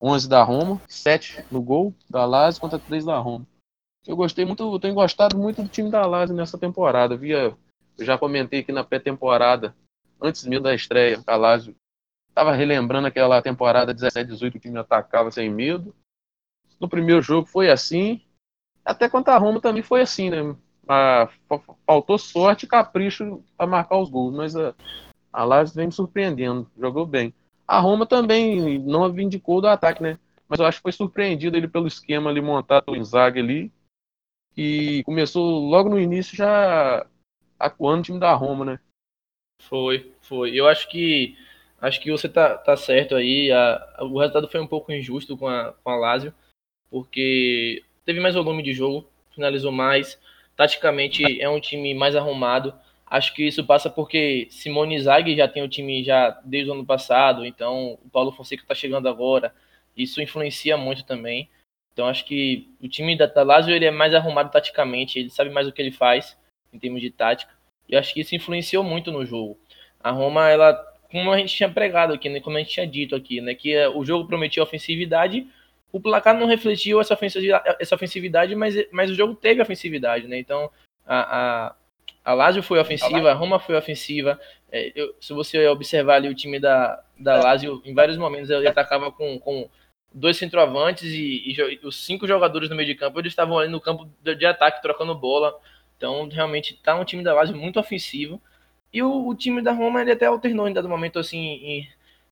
11 0.00 0.28
da 0.28 0.42
Roma, 0.42 0.80
7 0.88 1.44
no 1.50 1.62
gol 1.62 1.94
da 2.10 2.24
Lazio 2.24 2.60
contra 2.60 2.78
3 2.78 3.04
da 3.04 3.18
Roma. 3.18 3.46
Eu 4.04 4.16
gostei 4.16 4.44
muito, 4.44 4.62
eu 4.64 4.80
tenho 4.80 4.94
gostado 4.94 5.38
muito 5.38 5.62
do 5.62 5.68
time 5.68 5.90
da 5.90 6.04
Lazio 6.06 6.34
nessa 6.34 6.58
temporada. 6.58 7.16
Via, 7.16 7.56
eu 7.98 8.04
já 8.04 8.18
comentei 8.18 8.60
aqui 8.60 8.72
na 8.72 8.82
pré-temporada, 8.82 9.76
antes 10.20 10.44
mesmo 10.44 10.64
da 10.64 10.74
estreia, 10.74 11.22
a 11.24 11.36
Lazio 11.36 11.76
estava 12.28 12.52
relembrando 12.52 13.06
aquela 13.06 13.40
temporada 13.40 13.94
17-18 13.94 14.50
que 14.50 14.56
o 14.56 14.60
time 14.60 14.78
atacava 14.78 15.30
sem 15.30 15.48
medo. 15.50 15.94
No 16.80 16.88
primeiro 16.88 17.22
jogo 17.22 17.46
foi 17.46 17.70
assim. 17.70 18.20
Até 18.84 19.08
contra 19.08 19.34
a 19.34 19.38
Roma 19.38 19.60
também 19.60 19.82
foi 19.82 20.00
assim, 20.00 20.30
né? 20.30 20.56
Faltou 21.86 22.18
sorte 22.18 22.64
e 22.64 22.68
capricho 22.68 23.42
para 23.56 23.66
marcar 23.66 23.98
os 23.98 24.10
gols, 24.10 24.34
mas 24.34 24.56
a, 24.56 24.74
A 25.32 25.44
Lazio 25.44 25.76
vem 25.76 25.86
me 25.86 25.92
surpreendendo, 25.92 26.70
jogou 26.78 27.06
bem. 27.06 27.32
A 27.66 27.80
Roma 27.80 28.04
também 28.06 28.78
não 28.78 29.10
vindicou 29.10 29.60
do 29.60 29.68
ataque, 29.68 30.02
né? 30.02 30.18
Mas 30.48 30.60
eu 30.60 30.66
acho 30.66 30.78
que 30.78 30.82
foi 30.82 30.92
surpreendido 30.92 31.56
ele 31.56 31.66
pelo 31.66 31.86
esquema 31.86 32.28
ali 32.28 32.40
montado 32.42 32.84
pelo 32.84 32.96
Inzaghi 32.98 33.40
ali. 33.40 33.72
E 34.54 35.02
começou 35.04 35.66
logo 35.66 35.88
no 35.88 35.98
início 35.98 36.36
já 36.36 37.06
acuando 37.58 38.00
o 38.00 38.02
time 38.02 38.20
da 38.20 38.34
Roma, 38.34 38.64
né? 38.64 38.80
Foi, 39.62 40.12
foi. 40.20 40.54
Eu 40.54 40.68
acho 40.68 40.90
que 40.90 41.36
acho 41.80 42.00
que 42.00 42.10
você 42.10 42.28
tá, 42.28 42.58
tá 42.58 42.76
certo 42.76 43.14
aí. 43.14 43.50
A, 43.50 43.98
o 44.00 44.18
resultado 44.18 44.48
foi 44.48 44.60
um 44.60 44.66
pouco 44.66 44.92
injusto 44.92 45.36
com 45.38 45.48
a, 45.48 45.72
com 45.72 45.90
a 45.90 45.96
Lazio, 45.96 46.34
porque 46.90 47.82
teve 48.04 48.20
mais 48.20 48.34
volume 48.34 48.62
de 48.62 48.74
jogo, 48.74 49.08
finalizou 49.34 49.72
mais. 49.72 50.20
Taticamente 50.62 51.42
é 51.42 51.48
um 51.48 51.58
time 51.58 51.92
mais 51.92 52.14
arrumado. 52.14 52.72
Acho 53.04 53.34
que 53.34 53.44
isso 53.44 53.66
passa 53.66 53.90
porque 53.90 54.46
Simone 54.48 55.00
Zaghi 55.00 55.34
já 55.34 55.48
tem 55.48 55.60
o 55.60 55.68
time 55.68 56.04
já 56.04 56.40
desde 56.44 56.70
o 56.70 56.74
ano 56.74 56.86
passado, 56.86 57.44
então 57.44 57.98
o 58.00 58.08
Paulo 58.10 58.30
Fonseca 58.30 58.62
está 58.62 58.72
chegando 58.72 59.08
agora. 59.08 59.52
Isso 59.96 60.22
influencia 60.22 60.76
muito 60.76 61.04
também. 61.04 61.50
Então 61.92 62.06
acho 62.06 62.24
que 62.24 62.68
o 62.80 62.86
time 62.86 63.18
da, 63.18 63.26
da 63.26 63.42
Lazio 63.42 63.74
ele 63.74 63.86
é 63.86 63.90
mais 63.90 64.14
arrumado 64.14 64.52
taticamente, 64.52 65.18
ele 65.18 65.30
sabe 65.30 65.50
mais 65.50 65.66
o 65.66 65.72
que 65.72 65.82
ele 65.82 65.90
faz 65.90 66.38
em 66.72 66.78
termos 66.78 67.00
de 67.00 67.10
tática. 67.10 67.52
E 67.88 67.96
acho 67.96 68.14
que 68.14 68.20
isso 68.20 68.36
influenciou 68.36 68.84
muito 68.84 69.10
no 69.10 69.26
jogo. 69.26 69.58
A 69.98 70.12
Roma, 70.12 70.48
ela, 70.48 70.74
como 71.10 71.32
a 71.32 71.38
gente 71.38 71.56
tinha 71.56 71.68
pregado 71.68 72.12
aqui, 72.12 72.28
né, 72.28 72.38
como 72.38 72.56
a 72.56 72.60
gente 72.60 72.70
tinha 72.70 72.86
dito 72.86 73.16
aqui, 73.16 73.40
né, 73.40 73.52
que 73.52 73.76
o 73.88 74.04
jogo 74.04 74.28
prometia 74.28 74.62
ofensividade, 74.62 75.44
o 75.92 76.00
placar 76.00 76.34
não 76.34 76.46
refletiu 76.46 77.00
essa 77.00 77.14
ofensividade, 77.14 77.76
essa 77.78 77.94
ofensividade 77.94 78.54
mas, 78.54 78.74
mas 78.90 79.10
o 79.10 79.14
jogo 79.14 79.34
teve 79.34 79.60
ofensividade, 79.60 80.26
né? 80.26 80.38
Então 80.38 80.70
a, 81.06 81.66
a, 81.66 81.74
a 82.24 82.34
Lazio 82.34 82.62
foi 82.62 82.80
ofensiva, 82.80 83.30
a 83.30 83.34
Roma 83.34 83.58
foi 83.58 83.76
ofensiva. 83.76 84.40
É, 84.70 84.90
eu, 84.94 85.14
se 85.20 85.32
você 85.34 85.66
observar 85.68 86.16
ali 86.16 86.28
o 86.28 86.34
time 86.34 86.58
da, 86.58 87.02
da 87.18 87.36
Lazio, 87.36 87.82
em 87.84 87.94
vários 87.94 88.16
momentos 88.16 88.48
ele 88.48 88.66
atacava 88.66 89.12
com, 89.12 89.38
com 89.38 89.68
dois 90.14 90.36
centroavantes 90.36 91.04
e, 91.12 91.52
e, 91.52 91.86
os 91.86 92.04
cinco 92.04 92.26
jogadores 92.26 92.68
no 92.70 92.76
meio 92.76 92.88
de 92.88 92.94
campo, 92.94 93.18
eles 93.18 93.32
estavam 93.32 93.58
ali 93.58 93.70
no 93.70 93.80
campo 93.80 94.08
de, 94.22 94.34
de 94.34 94.46
ataque, 94.46 94.82
trocando 94.82 95.14
bola. 95.14 95.58
Então, 95.96 96.28
realmente, 96.28 96.78
tá 96.82 96.94
um 96.94 97.04
time 97.04 97.22
da 97.22 97.34
Lazio 97.34 97.56
muito 97.56 97.78
ofensivo. 97.78 98.40
E 98.92 99.02
o, 99.02 99.28
o, 99.28 99.34
time 99.34 99.62
da 99.62 99.72
Roma, 99.72 100.02
ele 100.02 100.12
até 100.12 100.26
alternou 100.26 100.68
em 100.68 100.72
dado 100.72 100.88
momento, 100.88 101.18
assim, 101.18 101.38
em, 101.38 101.88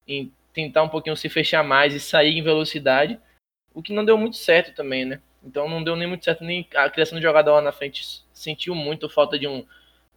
em 0.06 0.32
tentar 0.52 0.82
um 0.82 0.88
pouquinho 0.88 1.16
se 1.16 1.28
fechar 1.28 1.62
mais 1.62 1.94
e 1.94 2.00
sair 2.00 2.36
em 2.36 2.42
velocidade, 2.42 3.18
o 3.74 3.82
que 3.82 3.92
não 3.92 4.04
deu 4.04 4.16
muito 4.18 4.36
certo 4.36 4.74
também, 4.74 5.04
né? 5.04 5.20
Então, 5.42 5.68
não 5.68 5.82
deu 5.82 5.96
nem 5.96 6.06
muito 6.06 6.24
certo, 6.24 6.44
nem 6.44 6.66
a 6.74 6.90
criação 6.90 7.18
de 7.18 7.22
jogador 7.22 7.52
lá 7.52 7.62
na 7.62 7.72
frente 7.72 8.22
sentiu 8.32 8.74
muito 8.74 9.08
falta 9.08 9.38
de 9.38 9.46
um, 9.46 9.64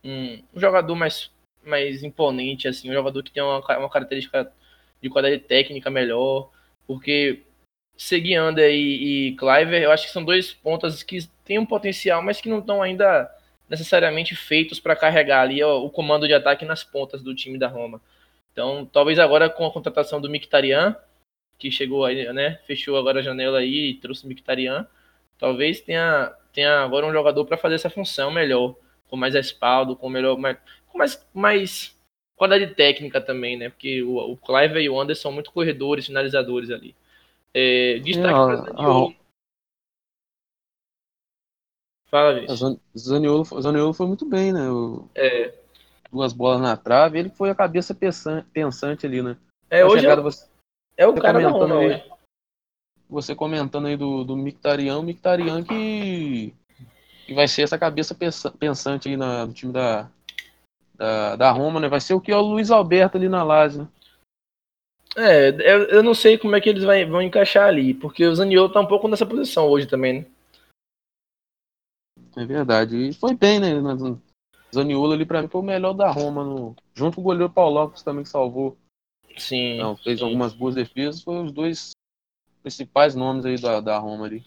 um, 0.03 0.43
um, 0.53 0.59
jogador 0.59 0.95
mais, 0.95 1.31
mais 1.63 2.03
imponente, 2.03 2.67
assim, 2.67 2.89
um 2.89 2.93
jogador 2.93 3.23
que 3.23 3.31
tem 3.31 3.41
uma, 3.41 3.59
uma 3.77 3.89
característica 3.89 4.51
de 5.01 5.09
qualidade 5.09 5.43
técnica 5.43 5.89
melhor, 5.89 6.49
porque 6.85 7.43
seguir 7.97 8.35
Ander 8.35 8.71
e, 8.71 9.29
e 9.29 9.35
Cliver, 9.35 9.81
eu 9.81 9.91
acho 9.91 10.05
que 10.07 10.11
são 10.11 10.23
dois 10.23 10.53
pontas 10.53 11.03
que 11.03 11.19
têm 11.45 11.59
um 11.59 11.65
potencial, 11.65 12.21
mas 12.21 12.41
que 12.41 12.49
não 12.49 12.59
estão 12.59 12.81
ainda 12.81 13.29
necessariamente 13.69 14.35
feitos 14.35 14.79
para 14.79 14.95
carregar 14.95 15.41
ali 15.41 15.63
ó, 15.63 15.79
o 15.79 15.89
comando 15.89 16.27
de 16.27 16.33
ataque 16.33 16.65
nas 16.65 16.83
pontas 16.83 17.21
do 17.21 17.35
time 17.35 17.57
da 17.57 17.67
Roma. 17.67 18.01
Então, 18.51 18.85
talvez 18.85 19.17
agora 19.19 19.49
com 19.49 19.65
a 19.65 19.71
contratação 19.71 20.21
do 20.21 20.29
Mkhitaryan, 20.29 20.95
que 21.57 21.71
chegou 21.71 22.05
aí, 22.05 22.31
né, 22.33 22.59
fechou 22.65 22.97
agora 22.97 23.19
a 23.19 23.23
janela 23.23 23.59
aí 23.59 23.91
e 23.91 23.93
trouxe 23.95 24.25
o 24.25 24.29
Mkhitaryan, 24.29 24.87
talvez 25.37 25.81
tenha, 25.81 26.33
tenha 26.51 26.83
agora 26.83 27.05
um 27.05 27.13
jogador 27.13 27.45
para 27.45 27.57
fazer 27.57 27.75
essa 27.75 27.89
função 27.89 28.31
melhor 28.31 28.75
com 29.13 29.15
mais 29.15 29.35
respaldo, 29.35 29.95
com 29.95 30.09
melhor, 30.09 30.37
mais, 30.37 30.57
com 30.87 30.97
mais, 30.97 31.27
mais 31.33 31.95
qualidade 32.35 32.73
técnica 32.73 33.21
também, 33.21 33.55
né? 33.55 33.69
Porque 33.69 34.01
o, 34.01 34.17
o 34.17 34.37
Clive 34.37 34.79
e 34.79 34.89
o 34.89 34.99
Anderson 34.99 35.21
são 35.21 35.31
muito 35.31 35.51
corredores, 35.51 36.07
finalizadores 36.07 36.71
ali. 36.71 36.95
É, 37.53 37.99
destaque 37.99 38.55
Zaniolo. 38.55 39.15
Fala, 42.09 42.33
Vinícius. 42.33 42.79
Zaniolo, 42.97 43.61
Zaniolo 43.61 43.93
foi 43.93 44.07
muito 44.07 44.25
bem, 44.25 44.51
né? 44.51 44.67
O, 44.69 45.07
é. 45.13 45.53
Duas 46.11 46.33
bolas 46.33 46.61
na 46.61 46.75
trave, 46.75 47.19
ele 47.19 47.29
foi 47.29 47.49
a 47.49 47.55
cabeça 47.55 47.95
pensante 48.51 49.05
ali, 49.05 49.21
né? 49.21 49.37
É, 49.69 49.85
hoje 49.85 50.05
é, 50.05 50.15
você, 50.15 50.47
é 50.97 51.07
o 51.07 51.13
cara 51.13 51.41
da 51.41 51.49
Roma, 51.49 51.79
aí, 51.79 52.03
Você 53.09 53.35
comentando 53.35 53.87
aí 53.87 53.97
do, 53.97 54.23
do 54.23 54.35
Mictarian, 54.35 54.99
o 54.99 55.03
Mictarian 55.03 55.63
que 55.63 56.53
que 57.25 57.33
vai 57.33 57.47
ser 57.47 57.61
essa 57.63 57.77
cabeça 57.77 58.15
pensante 58.59 59.09
aí 59.09 59.17
na, 59.17 59.45
no 59.45 59.53
time 59.53 59.71
da, 59.71 60.09
da, 60.95 61.35
da 61.35 61.51
Roma, 61.51 61.79
né? 61.79 61.87
Vai 61.87 62.01
ser 62.01 62.13
o 62.13 62.21
que 62.21 62.31
é 62.31 62.35
o 62.35 62.41
Luiz 62.41 62.69
Alberto 62.69 63.17
ali 63.17 63.29
na 63.29 63.43
Lazio. 63.43 63.83
Né? 63.83 63.87
É, 65.15 65.49
eu, 65.49 65.83
eu 65.85 66.03
não 66.03 66.13
sei 66.13 66.37
como 66.37 66.55
é 66.55 66.61
que 66.61 66.69
eles 66.69 66.83
vai, 66.83 67.05
vão 67.05 67.21
encaixar 67.21 67.67
ali, 67.67 67.93
porque 67.93 68.25
o 68.25 68.35
Zaniolo 68.35 68.71
tá 68.71 68.81
um 68.81 68.87
pouco 68.87 69.07
nessa 69.07 69.25
posição 69.25 69.67
hoje 69.67 69.87
também, 69.87 70.21
né? 70.21 70.25
É 72.35 72.45
verdade. 72.45 72.95
E 72.97 73.13
foi 73.13 73.35
bem, 73.35 73.59
né? 73.59 73.69
Zaniolo 74.73 75.13
ali 75.13 75.25
pra 75.25 75.41
mim 75.41 75.47
foi 75.47 75.61
o 75.61 75.63
melhor 75.63 75.93
da 75.93 76.09
Roma, 76.09 76.43
no... 76.43 76.75
junto 76.95 77.15
com 77.15 77.21
o 77.21 77.23
goleiro 77.23 77.51
Paulo 77.51 77.75
Lopes 77.75 78.01
também 78.01 78.23
que 78.23 78.29
salvou. 78.29 78.75
Sim. 79.37 79.77
Não, 79.77 79.95
fez 79.95 80.19
sim. 80.19 80.25
algumas 80.25 80.53
boas 80.53 80.75
defesas, 80.75 81.21
foram 81.21 81.45
os 81.45 81.51
dois 81.51 81.91
principais 82.61 83.15
nomes 83.15 83.45
aí 83.45 83.59
da, 83.59 83.79
da 83.79 83.97
Roma 83.97 84.25
ali. 84.25 84.43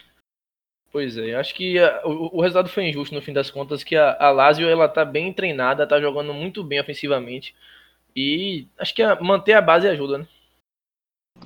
Pois 0.90 1.18
é, 1.18 1.34
acho 1.34 1.54
que 1.54 1.78
a, 1.78 2.06
o, 2.06 2.38
o, 2.38 2.40
resultado 2.40 2.70
foi 2.70 2.88
injusto 2.88 3.14
no 3.14 3.20
fim 3.20 3.32
das 3.32 3.50
contas, 3.50 3.84
que 3.84 3.94
a, 3.94 4.16
a 4.18 4.30
Lazio 4.30 4.66
ela 4.66 4.88
tá 4.88 5.04
bem 5.04 5.32
treinada, 5.32 5.86
tá 5.86 6.00
jogando 6.00 6.32
muito 6.32 6.64
bem 6.64 6.80
ofensivamente. 6.80 7.54
E 8.14 8.66
acho 8.78 8.94
que 8.94 9.02
a, 9.02 9.20
manter 9.20 9.52
a 9.52 9.60
base 9.60 9.86
ajuda, 9.86 10.18
né? 10.18 10.28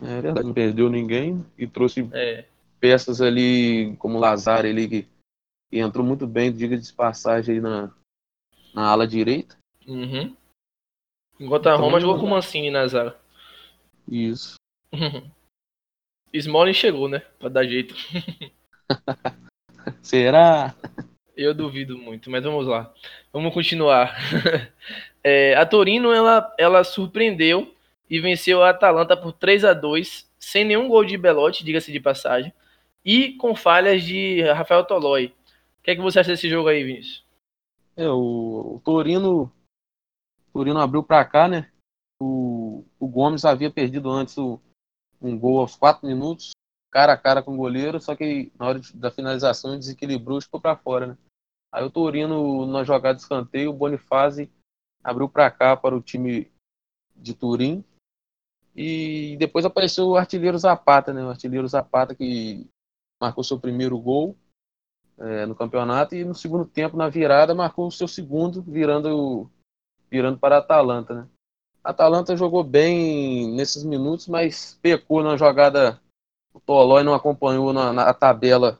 É 0.02 0.20
verdade, 0.20 0.46
não 0.46 0.54
perdeu 0.54 0.88
ninguém 0.88 1.44
e 1.58 1.66
trouxe 1.66 2.08
é. 2.12 2.44
peças 2.78 3.20
ali 3.20 3.96
como 3.96 4.18
o 4.18 4.20
Lazar, 4.20 4.64
ele 4.64 4.86
que, 4.86 5.08
que, 5.68 5.78
entrou 5.80 6.06
muito 6.06 6.28
bem, 6.28 6.52
diga 6.52 6.76
de 6.76 6.92
passagem 6.92 7.56
aí 7.56 7.60
na, 7.60 7.90
na 8.72 8.88
ala 8.88 9.04
direita. 9.04 9.56
Uhum. 9.84 10.36
Enquanto 11.40 11.66
a 11.66 11.72
então, 11.72 11.84
Roma 11.84 11.98
jogou 11.98 12.20
com 12.20 12.26
o 12.26 12.30
Mancini 12.30 12.70
na 12.70 12.86
zaga. 12.86 13.16
Isso. 14.10 14.56
Smalling 16.34 16.74
chegou, 16.74 17.08
né? 17.08 17.20
Pra 17.38 17.48
dar 17.48 17.64
jeito. 17.64 17.94
Será? 20.02 20.74
Eu 21.36 21.54
duvido 21.54 21.96
muito, 21.96 22.30
mas 22.30 22.44
vamos 22.44 22.66
lá. 22.66 22.92
Vamos 23.32 23.54
continuar. 23.54 24.16
é, 25.22 25.54
a 25.54 25.64
Torino 25.64 26.12
ela, 26.12 26.54
ela 26.58 26.84
surpreendeu 26.84 27.74
e 28.08 28.20
venceu 28.20 28.62
a 28.62 28.70
Atalanta 28.70 29.16
por 29.16 29.32
3 29.32 29.64
a 29.64 29.72
2 29.72 30.28
sem 30.38 30.64
nenhum 30.64 30.88
gol 30.88 31.04
de 31.04 31.16
Belotti, 31.16 31.64
diga-se 31.64 31.92
de 31.92 32.00
passagem, 32.00 32.52
e 33.04 33.34
com 33.34 33.54
falhas 33.54 34.02
de 34.02 34.42
Rafael 34.42 34.84
Toloi. 34.84 35.26
O 35.26 35.82
que 35.82 35.92
é 35.92 35.96
que 35.96 36.02
você 36.02 36.20
acha 36.20 36.30
desse 36.30 36.48
jogo 36.48 36.68
aí, 36.68 36.82
Vinícius? 36.82 37.24
É, 37.96 38.08
o, 38.08 38.76
o 38.76 38.82
Torino, 38.84 39.42
o 39.42 40.52
Torino 40.52 40.80
abriu 40.80 41.02
para 41.02 41.24
cá, 41.24 41.46
né? 41.46 41.70
O, 42.20 42.84
o 42.98 43.08
Gomes 43.08 43.44
havia 43.44 43.70
perdido 43.70 44.10
antes 44.10 44.36
o, 44.36 44.60
um 45.20 45.38
gol 45.38 45.60
aos 45.60 45.76
4 45.76 46.06
minutos 46.06 46.52
cara 46.90 47.12
a 47.12 47.16
cara 47.16 47.42
com 47.42 47.54
o 47.54 47.56
goleiro, 47.56 48.00
só 48.00 48.16
que 48.16 48.52
na 48.58 48.66
hora 48.66 48.80
da 48.94 49.10
finalização 49.10 49.78
desequilibrou 49.78 50.38
e 50.38 50.42
ficou 50.42 50.60
para 50.60 50.76
fora, 50.76 51.06
né? 51.06 51.18
Aí 51.72 51.84
o 51.84 51.90
Torino, 51.90 52.66
na 52.66 52.82
jogada 52.82 53.14
de 53.14 53.22
escanteio, 53.22 53.70
o 53.70 53.72
Bonifazzi 53.72 54.50
abriu 55.02 55.28
para 55.28 55.50
cá 55.50 55.76
para 55.76 55.96
o 55.96 56.02
time 56.02 56.50
de 57.14 57.32
Turim. 57.32 57.84
E 58.74 59.36
depois 59.38 59.64
apareceu 59.64 60.08
o 60.08 60.16
artilheiro 60.16 60.58
Zapata, 60.58 61.12
né? 61.12 61.24
O 61.24 61.30
artilheiro 61.30 61.66
Zapata 61.68 62.14
que 62.14 62.68
marcou 63.20 63.44
seu 63.44 63.58
primeiro 63.58 63.96
gol 63.98 64.36
é, 65.18 65.46
no 65.46 65.54
campeonato 65.54 66.16
e 66.16 66.24
no 66.24 66.34
segundo 66.34 66.64
tempo, 66.64 66.96
na 66.96 67.08
virada, 67.08 67.54
marcou 67.54 67.86
o 67.86 67.92
seu 67.92 68.08
segundo, 68.08 68.62
virando, 68.62 69.48
virando 70.10 70.38
para 70.38 70.56
a 70.56 70.58
Atalanta, 70.58 71.14
né? 71.14 71.28
Atalanta 71.82 72.36
jogou 72.36 72.62
bem 72.62 73.50
nesses 73.52 73.82
minutos, 73.82 74.28
mas 74.28 74.78
pecou 74.82 75.22
na 75.22 75.36
jogada 75.36 76.00
o 76.52 76.60
Tolói 76.60 77.02
não 77.02 77.14
acompanhou 77.14 77.72
na, 77.72 77.92
na 77.92 78.12
tabela 78.12 78.78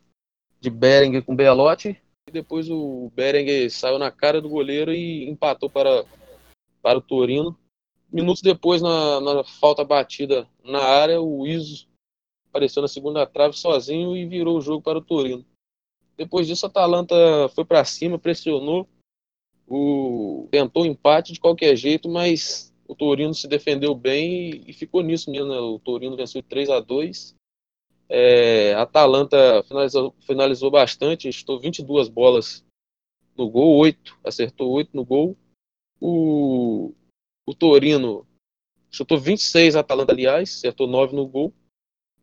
de 0.61 0.69
Berenguer 0.71 1.25
com 1.25 1.37
Belotti. 1.37 2.01
E 2.29 2.33
depois 2.33 2.69
o 2.69 3.11
Berenguer 3.15 3.71
saiu 3.71 3.99
na 3.99 4.11
cara 4.11 4.41
do 4.41 4.49
goleiro 4.49 4.93
e 4.93 5.29
empatou 5.29 5.71
para, 5.71 6.05
para 6.83 6.99
o 6.99 7.03
Torino. 7.03 7.57
Minutos 8.13 8.43
depois, 8.43 8.83
na, 8.83 9.21
na 9.21 9.45
falta 9.45 9.85
batida 9.85 10.47
na 10.65 10.81
área, 10.81 11.21
o 11.21 11.47
Iso 11.47 11.89
apareceu 12.49 12.83
na 12.83 12.89
segunda 12.89 13.25
trave 13.25 13.57
sozinho 13.57 14.17
e 14.17 14.27
virou 14.27 14.59
o 14.59 14.61
jogo 14.61 14.83
para 14.83 14.99
o 14.99 15.03
Torino. 15.03 15.45
Depois 16.17 16.47
disso, 16.47 16.67
a 16.67 16.69
Atalanta 16.69 17.15
foi 17.55 17.65
para 17.65 17.85
cima, 17.85 18.19
pressionou, 18.19 18.87
o... 19.67 20.49
tentou 20.51 20.85
empate 20.85 21.33
de 21.33 21.41
qualquer 21.41 21.77
jeito, 21.77 22.09
mas 22.09 22.70
o 22.91 22.95
Torino 22.97 23.33
se 23.33 23.47
defendeu 23.47 23.95
bem 23.95 24.65
e, 24.67 24.73
ficou 24.73 25.01
nisso 25.01 25.31
mesmo. 25.31 25.49
Né? 25.49 25.59
O 25.59 25.79
Torino 25.79 26.17
venceu 26.17 26.43
3 26.43 26.71
a 26.71 26.81
2 26.81 27.37
é, 28.09 28.75
Atalanta 28.75 29.63
finalizou, 29.63 30.13
finalizou 30.27 30.71
bastante, 30.73 31.29
estou 31.29 31.61
22 31.61 32.09
bolas 32.09 32.65
no 33.37 33.49
gol, 33.49 33.77
8, 33.77 34.19
acertou 34.25 34.73
8 34.73 34.91
no 34.93 35.05
gol. 35.05 35.37
O, 36.01 36.93
o 37.47 37.55
Torino 37.55 38.27
chutou 38.91 39.17
26, 39.17 39.77
a 39.77 39.81
Atalanta, 39.81 40.13
aliás, 40.13 40.57
acertou 40.57 40.89
9 40.89 41.15
no 41.15 41.25
gol. 41.25 41.53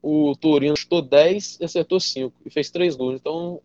O 0.01 0.35
Torino 0.35 0.75
chutou 0.75 1.01
10 1.01 1.61
e 1.61 1.63
acertou 1.63 2.01
5 2.01 2.35
e 2.45 2.49
fez 2.49 2.69
3 2.69 2.97
gols. 2.97 3.15
Então, 3.15 3.61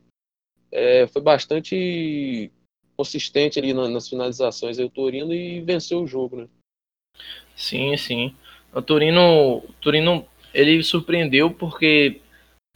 é, 0.70 1.08
foi 1.08 1.20
bastante 1.20 2.52
consistente 2.96 3.58
ali 3.58 3.74
nas 3.74 4.08
finalizações 4.08 4.78
aí, 4.78 4.84
o 4.84 4.90
Torino 4.90 5.34
e 5.34 5.60
venceu 5.60 6.02
o 6.02 6.06
jogo, 6.06 6.36
né? 6.36 6.48
Sim, 7.54 7.96
sim. 7.96 8.34
O 8.72 8.80
Torino, 8.80 9.58
o 9.58 9.74
Torino 9.80 10.26
ele 10.52 10.82
surpreendeu 10.82 11.50
porque 11.50 12.20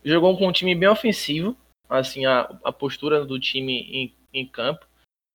jogou 0.04 0.37
com 0.37 0.49
um 0.49 0.52
time 0.52 0.75
bem 0.75 0.88
ofensivo, 0.88 1.56
assim, 1.88 2.26
a, 2.26 2.49
a 2.64 2.73
postura 2.73 3.25
do 3.25 3.38
time 3.38 3.80
em, 3.90 4.14
em 4.33 4.47
campo. 4.47 4.87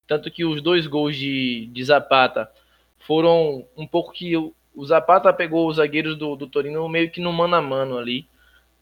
Tanto 0.08 0.30
que 0.32 0.44
os 0.44 0.62
dois 0.62 0.88
gols 0.88 1.16
de, 1.16 1.68
de 1.68 1.84
Zapata 1.84 2.52
foram 3.00 3.66
um 3.76 3.88
pouco 3.88 4.12
que 4.12 4.36
o, 4.36 4.54
o 4.76 4.86
Zapata 4.86 5.32
pegou 5.34 5.68
os 5.68 5.78
zagueiros 5.78 6.18
do, 6.18 6.36
do 6.36 6.48
Torino 6.48 6.88
meio 6.88 7.10
que 7.10 7.22
no 7.22 7.32
mano 7.32 7.56
a 7.56 7.62
mano 7.62 7.98
ali. 7.98 8.28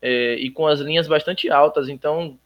É, 0.02 0.36
e 0.36 0.50
com 0.50 0.66
as 0.66 0.80
linhas 0.80 1.08
bastante 1.08 1.50
altas. 1.50 1.90
Então, 1.90 2.38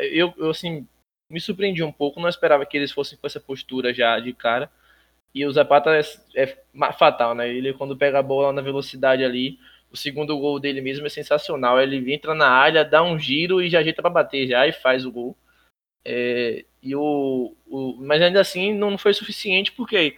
eu, 0.00 0.32
eu 0.36 0.50
assim, 0.50 0.86
me 1.28 1.40
surpreendi 1.40 1.82
um 1.82 1.92
pouco. 1.92 2.20
Não 2.20 2.28
esperava 2.28 2.64
que 2.64 2.76
eles 2.76 2.92
fossem 2.92 3.18
com 3.18 3.26
essa 3.26 3.40
postura 3.40 3.92
já 3.92 4.18
de 4.20 4.32
cara. 4.32 4.70
E 5.34 5.46
o 5.46 5.52
Zapata 5.52 5.90
é, 5.96 6.02
é 6.34 6.56
fatal, 6.92 7.34
né? 7.34 7.48
Ele, 7.48 7.72
quando 7.72 7.96
pega 7.96 8.18
a 8.18 8.22
bola 8.22 8.52
na 8.52 8.60
velocidade 8.60 9.24
ali, 9.24 9.58
o 9.92 9.96
segundo 9.96 10.36
gol 10.38 10.58
dele 10.58 10.80
mesmo 10.80 11.06
é 11.06 11.10
sensacional. 11.10 11.80
Ele 11.80 12.12
entra 12.12 12.34
na 12.34 12.48
área, 12.48 12.84
dá 12.84 13.02
um 13.02 13.18
giro 13.18 13.62
e 13.62 13.68
já 13.68 13.80
ajeita 13.80 14.02
para 14.02 14.10
bater 14.10 14.48
já 14.48 14.66
e 14.66 14.72
faz 14.72 15.04
o 15.04 15.12
gol. 15.12 15.36
É, 16.04 16.64
e 16.82 16.94
o, 16.96 17.54
o, 17.66 17.96
mas 18.00 18.22
ainda 18.22 18.40
assim 18.40 18.72
não 18.72 18.96
foi 18.96 19.12
suficiente 19.12 19.70
porque 19.72 20.16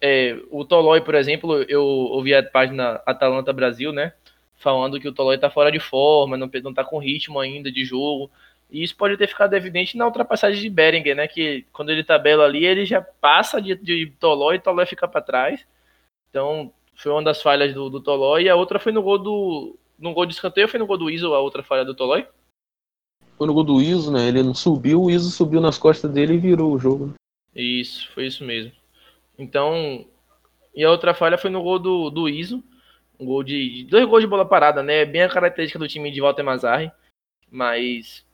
é, 0.00 0.36
o 0.50 0.64
Tolói, 0.64 1.00
por 1.02 1.14
exemplo, 1.14 1.62
eu 1.68 1.84
ouvi 1.84 2.34
a 2.34 2.42
página 2.42 3.00
Atalanta 3.06 3.52
Brasil, 3.52 3.92
né? 3.92 4.12
Falando 4.56 5.00
que 5.00 5.08
o 5.08 5.12
Tolói 5.12 5.38
tá 5.38 5.50
fora 5.50 5.70
de 5.70 5.78
forma, 5.78 6.36
não, 6.36 6.50
não 6.62 6.74
tá 6.74 6.84
com 6.84 6.98
ritmo 6.98 7.38
ainda 7.38 7.70
de 7.70 7.84
jogo. 7.84 8.30
E 8.70 8.82
isso 8.82 8.96
pode 8.96 9.16
ter 9.16 9.26
ficado 9.26 9.54
evidente 9.54 9.96
na 9.96 10.06
ultrapassagem 10.06 10.62
de 10.62 10.70
Berenguer, 10.70 11.16
né? 11.16 11.26
Que 11.26 11.66
quando 11.72 11.90
ele 11.90 12.04
tabela 12.04 12.44
ali, 12.44 12.64
ele 12.64 12.86
já 12.86 13.02
passa 13.02 13.60
de, 13.60 13.74
de 13.74 14.12
Tolói 14.20 14.56
e 14.56 14.60
Tolói 14.60 14.86
fica 14.86 15.08
para 15.08 15.20
trás. 15.20 15.66
Então, 16.28 16.72
foi 16.94 17.10
uma 17.10 17.22
das 17.22 17.42
falhas 17.42 17.74
do, 17.74 17.90
do 17.90 18.00
Tolói. 18.00 18.44
E 18.44 18.48
a 18.48 18.54
outra 18.54 18.78
foi 18.78 18.92
no 18.92 19.02
gol 19.02 19.18
do. 19.18 19.76
No 19.98 20.14
gol 20.14 20.24
de 20.24 20.34
escanteio 20.34 20.68
foi 20.68 20.78
no 20.78 20.86
gol 20.86 20.96
do 20.96 21.10
Iso, 21.10 21.34
a 21.34 21.40
outra 21.40 21.62
falha 21.62 21.84
do 21.84 21.94
Tolói? 21.94 22.26
Foi 23.36 23.46
no 23.46 23.54
gol 23.54 23.64
do 23.64 23.80
Iso, 23.80 24.12
né? 24.12 24.28
Ele 24.28 24.42
não 24.42 24.54
subiu, 24.54 25.02
o 25.02 25.10
Iso 25.10 25.30
subiu 25.30 25.60
nas 25.60 25.76
costas 25.76 26.10
dele 26.10 26.34
e 26.34 26.38
virou 26.38 26.72
o 26.72 26.78
jogo. 26.78 27.14
Isso, 27.54 28.08
foi 28.12 28.26
isso 28.26 28.44
mesmo. 28.44 28.72
Então. 29.36 30.06
E 30.72 30.84
a 30.84 30.90
outra 30.90 31.12
falha 31.12 31.36
foi 31.36 31.50
no 31.50 31.62
gol 31.62 31.78
do, 31.78 32.10
do 32.10 32.28
Iso. 32.28 32.62
Um 33.18 33.26
gol 33.26 33.42
de. 33.42 33.84
Dois 33.90 34.06
gols 34.06 34.22
de 34.22 34.28
bola 34.28 34.46
parada, 34.46 34.82
né? 34.82 35.04
Bem 35.04 35.22
a 35.22 35.28
característica 35.28 35.78
do 35.78 35.88
time 35.88 36.10
de 36.10 36.20
Walter 36.20 36.44
Mazarri. 36.44 36.92
Mas 37.50 38.24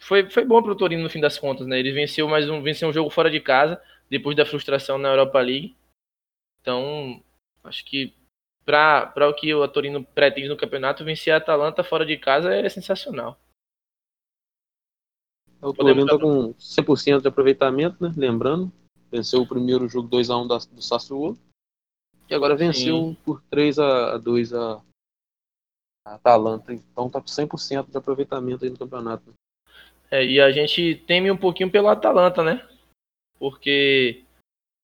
foi, 0.00 0.28
foi 0.30 0.44
bom 0.44 0.62
para 0.62 0.72
o 0.72 0.76
Torino 0.76 1.02
no 1.02 1.10
fim 1.10 1.20
das 1.20 1.38
contas, 1.38 1.66
né? 1.66 1.78
Ele 1.78 1.92
venceu 1.92 2.26
mais 2.26 2.48
um, 2.48 2.62
venceu 2.62 2.88
um 2.88 2.92
jogo 2.92 3.10
fora 3.10 3.30
de 3.30 3.38
casa, 3.38 3.80
depois 4.08 4.34
da 4.34 4.46
frustração 4.46 4.96
na 4.96 5.10
Europa 5.10 5.38
League. 5.40 5.76
Então, 6.60 7.22
acho 7.62 7.84
que 7.84 8.14
para 8.64 9.28
o 9.28 9.34
que 9.34 9.54
o 9.54 9.66
Torino 9.68 10.02
pretende 10.02 10.48
no 10.48 10.56
campeonato, 10.56 11.04
vencer 11.04 11.32
a 11.32 11.36
Atalanta 11.36 11.84
fora 11.84 12.06
de 12.06 12.16
casa 12.16 12.54
é 12.54 12.68
sensacional. 12.68 13.38
O 15.60 15.74
Torino 15.74 16.02
está 16.02 16.18
com 16.18 16.54
100% 16.54 17.20
de 17.20 17.28
aproveitamento, 17.28 18.02
né? 18.02 18.12
Lembrando, 18.16 18.72
venceu 19.10 19.42
o 19.42 19.46
primeiro 19.46 19.86
jogo 19.86 20.08
2x1 20.08 20.70
do 20.70 20.82
Sassuolo. 20.82 21.38
E 22.28 22.34
agora 22.34 22.56
venceu 22.56 22.96
Sim. 22.96 23.16
por 23.24 23.42
3x2 23.52 24.56
a, 24.56 24.82
a 26.06 26.14
Atalanta. 26.14 26.72
Então 26.72 27.08
está 27.08 27.20
com 27.20 27.26
100% 27.26 27.90
de 27.90 27.98
aproveitamento 27.98 28.64
aí 28.64 28.70
no 28.70 28.78
campeonato. 28.78 29.34
É, 30.10 30.24
e 30.24 30.40
a 30.40 30.50
gente 30.50 30.96
teme 31.06 31.30
um 31.30 31.36
pouquinho 31.36 31.70
pelo 31.70 31.88
Atalanta, 31.88 32.42
né? 32.42 32.66
Porque 33.38 34.24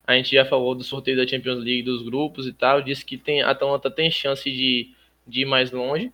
a 0.06 0.14
gente 0.14 0.34
já 0.34 0.44
falou 0.44 0.74
do 0.74 0.84
sorteio 0.84 1.16
da 1.16 1.26
Champions 1.26 1.58
League 1.58 1.82
dos 1.82 2.02
grupos 2.02 2.46
e 2.46 2.52
tal, 2.52 2.80
disse 2.80 3.04
que 3.04 3.18
tem, 3.18 3.42
a 3.42 3.50
Atalanta 3.50 3.90
tem 3.90 4.08
chance 4.08 4.48
de, 4.48 4.94
de 5.26 5.42
ir 5.42 5.44
mais 5.44 5.72
longe, 5.72 6.12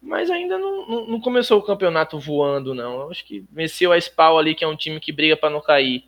mas 0.00 0.30
ainda 0.30 0.56
não, 0.56 0.88
não, 0.88 1.06
não 1.08 1.20
começou 1.20 1.58
o 1.58 1.62
campeonato 1.62 2.20
voando, 2.20 2.72
não. 2.72 3.02
Eu 3.02 3.10
acho 3.10 3.24
que 3.24 3.44
venceu 3.50 3.90
a 3.90 3.98
Spal 3.98 4.38
ali, 4.38 4.54
que 4.54 4.64
é 4.64 4.68
um 4.68 4.76
time 4.76 5.00
que 5.00 5.10
briga 5.10 5.36
para 5.36 5.50
não 5.50 5.60
cair, 5.60 6.04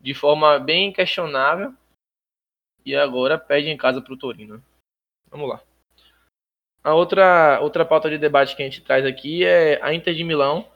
de 0.00 0.14
forma 0.14 0.58
bem 0.58 0.90
questionável, 0.90 1.74
e 2.84 2.96
agora 2.96 3.38
pede 3.38 3.68
em 3.68 3.76
casa 3.76 4.00
para 4.00 4.14
o 4.14 4.18
Torino. 4.18 4.64
Vamos 5.30 5.50
lá. 5.50 5.62
A 6.82 6.94
outra, 6.94 7.60
outra 7.60 7.84
pauta 7.84 8.08
de 8.08 8.16
debate 8.16 8.56
que 8.56 8.62
a 8.62 8.64
gente 8.64 8.80
traz 8.80 9.04
aqui 9.04 9.44
é 9.44 9.78
a 9.82 9.92
Inter 9.92 10.14
de 10.14 10.24
Milão 10.24 10.66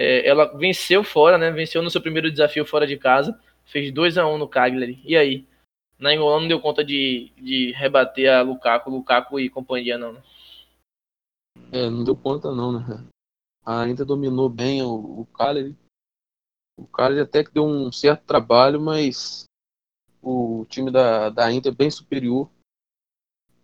é, 0.00 0.26
ela 0.26 0.46
venceu 0.56 1.04
fora, 1.04 1.36
né? 1.36 1.50
Venceu 1.50 1.82
no 1.82 1.90
seu 1.90 2.00
primeiro 2.00 2.30
desafio 2.30 2.64
fora 2.64 2.86
de 2.86 2.96
casa. 2.96 3.38
Fez 3.66 3.92
2 3.92 4.16
a 4.16 4.26
1 4.26 4.38
no 4.38 4.48
Cagliari. 4.48 4.98
E 5.04 5.14
aí? 5.14 5.46
Na 5.98 6.14
Inglaterra 6.14 6.40
não 6.40 6.48
deu 6.48 6.58
conta 6.58 6.82
de, 6.82 7.30
de 7.36 7.72
rebater 7.72 8.32
a 8.32 8.40
Lukaku, 8.40 8.88
Lukaku 8.88 9.38
e 9.38 9.50
companhia, 9.50 9.98
não, 9.98 10.14
né? 10.14 10.22
É, 11.70 11.90
não 11.90 12.02
deu 12.02 12.16
conta 12.16 12.50
não, 12.54 12.72
né? 12.72 13.06
A 13.62 13.86
Inter 13.86 14.06
dominou 14.06 14.48
bem 14.48 14.82
o, 14.82 15.20
o 15.20 15.26
Cagliari. 15.26 15.76
O 16.78 16.86
Cagliari 16.86 17.20
até 17.20 17.44
que 17.44 17.52
deu 17.52 17.66
um 17.66 17.92
certo 17.92 18.24
trabalho, 18.24 18.80
mas 18.80 19.44
o 20.22 20.64
time 20.70 20.90
da, 20.90 21.28
da 21.28 21.52
Inter 21.52 21.72
é 21.72 21.76
bem 21.76 21.90
superior. 21.90 22.50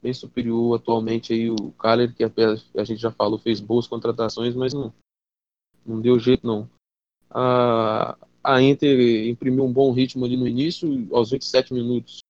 Bem 0.02 0.12
superior 0.12 0.78
atualmente 0.78 1.32
aí 1.32 1.50
o 1.50 1.72
Cagliari, 1.72 2.12
que 2.12 2.24
a, 2.24 2.30
a 2.76 2.84
gente 2.84 3.00
já 3.00 3.10
falou, 3.10 3.38
fez 3.38 3.58
boas 3.58 3.86
contratações, 3.86 4.54
mas 4.54 4.74
não, 4.74 4.92
não 5.86 6.00
deu 6.00 6.18
jeito 6.18 6.46
não. 6.46 6.68
A, 7.30 8.16
a 8.42 8.62
Inter 8.62 9.28
imprimiu 9.28 9.64
um 9.64 9.72
bom 9.72 9.92
ritmo 9.92 10.24
ali 10.24 10.36
no 10.36 10.46
início, 10.46 11.08
aos 11.14 11.30
27 11.30 11.72
minutos 11.72 12.20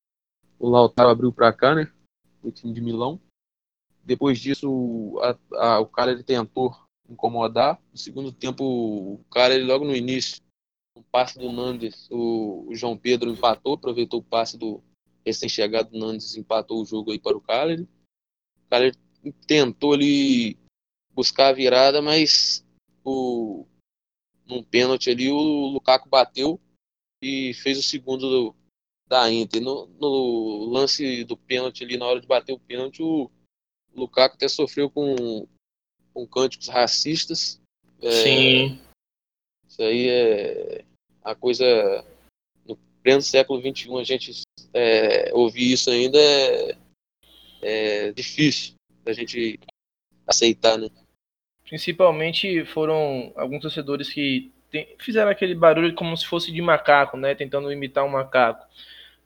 o 0.59 0.69
Lautaro 0.69 1.11
abriu 1.11 1.33
para 1.33 1.53
cá, 1.53 1.75
né? 1.75 1.91
O 2.43 2.51
time 2.51 2.73
de 2.73 2.81
Milão. 2.81 3.21
Depois 4.05 4.39
disso, 4.39 5.19
a, 5.21 5.37
a, 5.57 5.81
o 5.81 5.87
cara 5.87 6.13
ele 6.13 6.23
tentou 6.23 6.77
incomodar. 7.09 7.81
No 7.93 7.99
segundo 7.99 8.33
tempo, 8.33 8.65
o 8.65 9.25
cara 9.31 9.55
ele 9.55 9.65
logo 9.65 9.85
no 9.85 9.95
início, 9.95 10.41
um 10.97 11.03
passe 11.03 11.39
do 11.39 11.53
Nandes, 11.53 12.09
o, 12.11 12.67
o 12.69 12.75
João 12.75 12.97
Pedro 12.97 13.31
empatou, 13.31 13.75
aproveitou 13.75 14.21
o 14.21 14.25
passe 14.25 14.57
do 14.57 14.83
recém-chegado 15.25 15.97
Nandes, 15.99 16.37
empatou 16.37 16.81
o 16.81 16.87
jogo 16.87 17.13
aí 17.13 17.19
para 17.19 17.37
o 17.37 17.41
Cagliari. 17.41 17.83
O 17.83 18.71
Cagliari 18.71 18.97
tentou 19.47 19.93
ali 19.93 20.57
buscar 21.13 21.49
a 21.49 21.53
virada, 21.53 22.01
mas 22.01 22.65
o, 23.07 23.67
num 24.47 24.63
pênalti 24.63 25.11
ali, 25.11 25.31
o 25.31 25.39
Lukaku 25.69 26.09
bateu 26.09 26.61
e 27.23 27.55
fez 27.55 27.79
o 27.79 27.83
segundo 27.83 28.29
do, 28.29 28.57
da 29.07 29.31
Inter. 29.31 29.63
No, 29.63 29.87
no, 29.87 30.67
lance 30.67 31.25
do 31.25 31.37
pênalti 31.37 31.85
ali, 31.85 31.97
na 31.97 32.07
hora 32.07 32.21
de 32.21 32.27
bater 32.27 32.53
o 32.53 32.59
pênalti, 32.59 33.03
o 33.03 33.31
Lukaku 33.95 34.35
até 34.35 34.49
sofreu 34.49 34.91
com, 34.91 35.47
com 36.13 36.27
cânticos 36.27 36.69
racistas. 36.69 37.61
É, 38.03 38.11
Sim. 38.11 38.81
Isso 39.69 39.83
aí 39.83 40.09
é 40.09 40.85
a 41.23 41.35
coisa. 41.35 41.65
No 42.65 42.77
pleno 43.03 43.23
século 43.23 43.61
XXI, 43.61 44.01
a 44.01 44.05
gente 44.05 44.43
é, 44.75 45.33
ouvir 45.33 45.73
isso 45.73 45.91
ainda 45.91 46.19
é, 46.19 46.77
é 47.63 48.13
difícil 48.13 48.75
da 49.05 49.13
gente 49.13 49.61
aceitar, 50.27 50.77
né? 50.77 50.89
Principalmente 51.69 52.65
foram 52.67 53.33
alguns 53.37 53.61
torcedores 53.61 54.09
que 54.09 54.53
tem, 54.71 54.95
fizeram 54.99 55.31
aquele 55.31 55.55
barulho 55.55 55.95
como 55.95 56.17
se 56.17 56.27
fosse 56.27 56.53
de 56.53 56.63
macaco, 56.63 57.17
né? 57.17 57.35
Tentando 57.35 57.73
imitar 57.73 58.05
um 58.05 58.09
macaco. 58.09 58.67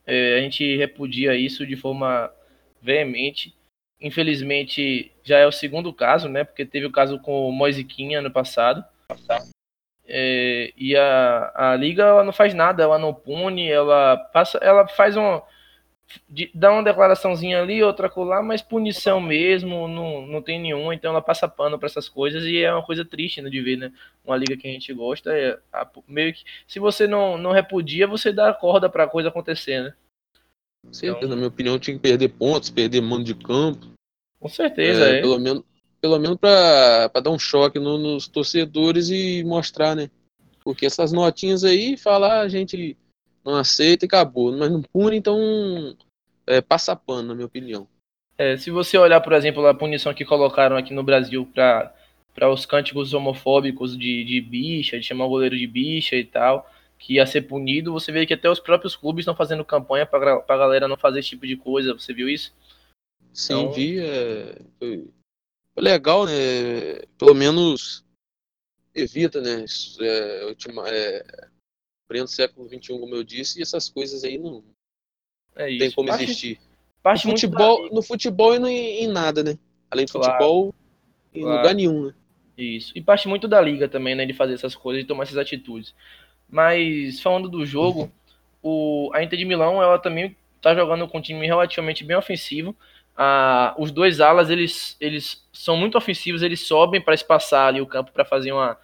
É, 0.07 0.39
a 0.39 0.41
gente 0.41 0.77
repudia 0.77 1.35
isso 1.35 1.67
de 1.67 1.77
forma 1.77 2.33
veemente. 2.81 3.55
Infelizmente, 4.01 5.13
já 5.23 5.39
é 5.39 5.47
o 5.47 5.53
segundo 5.53 5.93
caso, 5.93 6.29
né? 6.29 6.45
Porque 6.45 6.65
teve 6.65 6.87
o 6.87 6.93
caso 6.93 7.19
com 7.21 7.49
o 7.49 7.53
Moisiquinha 7.53 8.21
ano 8.21 8.31
passado. 8.31 8.83
É, 10.07 10.73
e 10.77 10.97
a, 10.97 11.53
a 11.55 11.77
liga 11.77 12.03
ela 12.03 12.25
não 12.25 12.33
faz 12.33 12.55
nada, 12.55 12.83
ela 12.83 12.99
não 12.99 13.15
pune, 13.15 13.71
ela 13.71 14.17
passa, 14.17 14.59
ela 14.59 14.89
faz 14.89 15.17
um, 15.17 15.41
de, 16.29 16.51
dá 16.55 16.73
uma 16.73 16.83
declaraçãozinha 16.83 17.61
ali, 17.61 17.83
outra 17.83 18.09
colar, 18.09 18.43
mas 18.43 18.63
punição 18.63 19.21
mesmo, 19.21 19.87
não, 19.87 20.27
não 20.27 20.43
tem 20.43 20.61
nenhuma, 20.61 20.95
então 20.95 21.11
ela 21.11 21.23
passa 21.23 21.49
pano 21.49 21.79
para 21.79 21.87
essas 21.87 22.09
coisas 22.09 22.45
e 22.45 22.59
é 22.59 22.73
uma 22.73 22.85
coisa 22.85 23.05
triste 23.05 23.41
né, 23.41 23.51
de 23.51 23.61
ver, 23.61 23.77
né? 23.77 23.93
Uma 24.25 24.37
liga 24.37 24.57
que 24.57 24.67
a 24.67 24.71
gente 24.71 24.93
gosta, 24.93 25.33
é 25.33 25.59
a, 25.73 25.89
meio 26.09 26.33
que 26.33 26.43
se 26.67 26.79
você 26.79 27.07
não, 27.07 27.39
não 27.39 27.53
repudia, 27.53 28.07
você 28.07 28.33
dá 28.33 28.53
corda 28.53 28.89
para 28.89 29.05
a 29.05 29.09
coisa 29.09 29.29
acontecer, 29.29 29.83
né? 29.83 29.95
Com 30.85 30.93
certeza, 30.93 31.19
então, 31.19 31.29
na 31.29 31.37
minha 31.37 31.49
opinião, 31.49 31.79
tinha 31.79 31.95
que 31.95 32.03
perder 32.03 32.29
pontos, 32.31 32.71
perder 32.71 33.03
mando 33.03 33.25
de 33.25 33.35
campo. 33.35 33.89
Com 34.39 34.49
certeza, 34.49 35.09
é. 35.09 35.19
é. 35.19 35.21
Pelo 35.21 35.39
menos, 35.39 35.63
pelo 36.01 36.19
menos 36.19 36.39
para 36.39 37.09
dar 37.23 37.31
um 37.31 37.39
choque 37.39 37.79
no, 37.79 37.99
nos 37.99 38.27
torcedores 38.27 39.11
e 39.11 39.45
mostrar, 39.45 39.95
né? 39.95 40.11
Porque 40.65 40.87
essas 40.87 41.13
notinhas 41.13 41.65
aí, 41.65 41.97
falar, 41.97 42.41
a 42.41 42.49
gente 42.49 42.97
não 43.45 43.57
aceita 43.57 44.05
e 44.05 44.09
acabou. 44.09 44.57
Mas 44.57 44.71
não 44.71 44.83
pune, 44.83 45.17
então 45.17 45.97
é, 46.47 46.61
passa 46.61 46.97
pano, 46.97 47.29
na 47.29 47.35
minha 47.35 47.47
opinião. 47.47 47.89
É, 48.37 48.57
se 48.57 48.71
você 48.71 48.97
olhar, 48.97 49.21
por 49.21 49.33
exemplo, 49.33 49.67
a 49.67 49.75
punição 49.75 50.15
que 50.15 50.25
colocaram 50.25 50.77
aqui 50.77 50.95
no 50.95 51.03
Brasil 51.03 51.47
para 51.55 51.93
os 52.51 52.65
cânticos 52.65 53.13
homofóbicos 53.13 53.97
de, 53.97 54.25
de 54.25 54.41
bicha, 54.41 54.99
de 54.99 55.07
chamar 55.07 55.27
o 55.27 55.31
goleiro 55.31 55.57
de 55.57 55.67
bicha 55.67 56.17
e 56.17 56.25
tal, 56.25 56.71
que 56.99 57.15
ia 57.15 57.27
ser 57.27 57.43
punido, 57.43 57.93
você 57.93 58.11
vê 58.11 58.25
que 58.25 58.35
até 58.35 58.49
os 58.49 58.61
próprios 58.61 58.97
clubes 58.97 59.23
estão 59.23 59.37
fazendo 59.37 59.65
campanha 59.65 60.07
para 60.07 60.43
a 60.47 60.57
galera 60.57 60.89
não 60.89 60.97
fazer 60.97 61.21
esse 61.21 61.31
tipo 61.31 61.47
de 61.47 61.57
coisa. 61.57 61.93
Você 61.93 62.15
viu 62.15 62.29
isso? 62.29 62.53
Sim, 63.33 63.61
então... 63.61 63.73
vi. 63.73 64.01
É... 64.01 64.59
Foi 64.81 65.83
legal, 65.83 66.27
né? 66.27 66.33
Pelo 67.19 67.35
menos 67.35 68.05
evita, 68.95 69.41
né? 69.41 69.65
É, 70.01 70.47
ultima, 70.47 70.89
é, 70.89 71.25
pleno 72.11 72.27
século 72.27 72.69
XXI, 72.69 72.99
como 72.99 73.15
eu 73.15 73.23
disse, 73.23 73.61
e 73.61 73.63
essas 73.63 73.89
coisas 73.89 74.25
aí 74.25 74.37
não 74.37 74.65
é 75.55 75.67
tem 75.79 75.93
como 75.93 76.09
parte, 76.09 76.25
existir. 76.25 76.59
Parte 77.01 77.25
no, 77.25 77.31
futebol, 77.31 77.89
no 77.93 78.03
futebol 78.03 78.53
e 78.53 78.59
no, 78.59 78.67
em 78.69 79.07
nada, 79.07 79.45
né? 79.45 79.57
Além 79.89 80.07
do 80.07 80.13
claro, 80.13 80.33
futebol, 80.33 80.75
em 81.33 81.43
claro. 81.43 81.57
lugar 81.59 81.75
nenhum, 81.75 82.07
né? 82.07 82.15
Isso. 82.59 82.93
E 82.97 83.01
parte 83.01 83.29
muito 83.29 83.47
da 83.47 83.61
liga 83.61 83.89
também, 83.89 84.17
né? 84.17 84.27
De 84.27 84.33
fazer 84.33 84.55
essas 84.55 84.75
coisas 84.75 85.05
e 85.05 85.07
tomar 85.07 85.23
essas 85.23 85.39
atitudes. 85.39 85.95
Mas 86.49 87.21
falando 87.21 87.49
do 87.49 87.65
jogo, 87.65 88.11
o, 88.61 89.09
a 89.15 89.23
Inter 89.23 89.39
de 89.39 89.45
Milão, 89.45 89.81
ela 89.81 89.99
também 89.99 90.37
tá 90.61 90.75
jogando 90.75 91.07
com 91.07 91.19
um 91.19 91.23
time 91.23 91.47
relativamente 91.47 92.03
bem 92.03 92.17
ofensivo. 92.17 92.75
Ah, 93.17 93.73
os 93.79 93.93
dois 93.93 94.21
alas, 94.21 94.51
eles, 94.51 94.97
eles 95.01 95.47
são 95.53 95.77
muito 95.77 95.97
ofensivos, 95.97 96.43
eles 96.43 96.67
sobem 96.67 97.01
para 97.01 97.15
espaçar 97.15 97.69
ali 97.69 97.81
o 97.81 97.87
campo 97.87 98.11
para 98.11 98.25
fazer 98.25 98.51
uma 98.51 98.77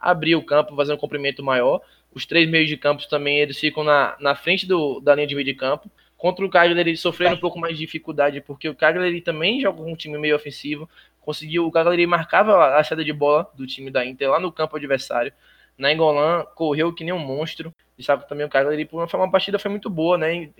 abrir 0.00 0.36
o 0.36 0.44
campo, 0.44 0.76
fazer 0.76 0.92
um 0.92 0.98
comprimento 0.98 1.42
maior. 1.42 1.80
Os 2.12 2.26
três 2.26 2.48
meios 2.48 2.68
de 2.68 2.76
campo 2.76 3.08
também 3.08 3.38
eles 3.38 3.58
ficam 3.58 3.84
na, 3.84 4.16
na 4.20 4.34
frente 4.34 4.66
do, 4.66 5.00
da 5.00 5.14
linha 5.14 5.26
de 5.26 5.34
meio 5.34 5.44
de 5.44 5.54
campo. 5.54 5.90
Contra 6.16 6.44
o 6.44 6.50
Cagliari 6.50 6.90
eles 6.90 7.00
sofreram 7.00 7.34
um 7.34 7.40
pouco 7.40 7.58
mais 7.58 7.78
de 7.78 7.84
dificuldade, 7.84 8.40
porque 8.40 8.68
o 8.68 8.74
Cagliari 8.74 9.20
também 9.20 9.60
joga 9.60 9.82
com 9.82 9.92
um 9.92 9.96
time 9.96 10.18
meio 10.18 10.36
ofensivo. 10.36 10.88
Conseguiu, 11.20 11.66
o 11.66 11.70
Cagliari 11.70 12.06
marcava 12.06 12.76
a 12.76 12.84
saída 12.84 13.04
de 13.04 13.12
bola 13.12 13.50
do 13.54 13.66
time 13.66 13.90
da 13.90 14.04
Inter 14.04 14.30
lá 14.30 14.40
no 14.40 14.52
campo 14.52 14.76
adversário. 14.76 15.32
Na 15.78 15.92
Engolan 15.92 16.44
correu 16.54 16.92
que 16.92 17.04
nem 17.04 17.12
um 17.12 17.18
monstro. 17.18 17.74
E 17.96 18.02
sabe 18.02 18.28
também 18.28 18.44
o 18.44 18.50
Cagliari, 18.50 18.84
por 18.84 18.98
uma, 18.98 19.08
uma 19.14 19.30
partida 19.30 19.58
foi 19.58 19.70
muito 19.70 19.88
boa, 19.88 20.18
né? 20.18 20.50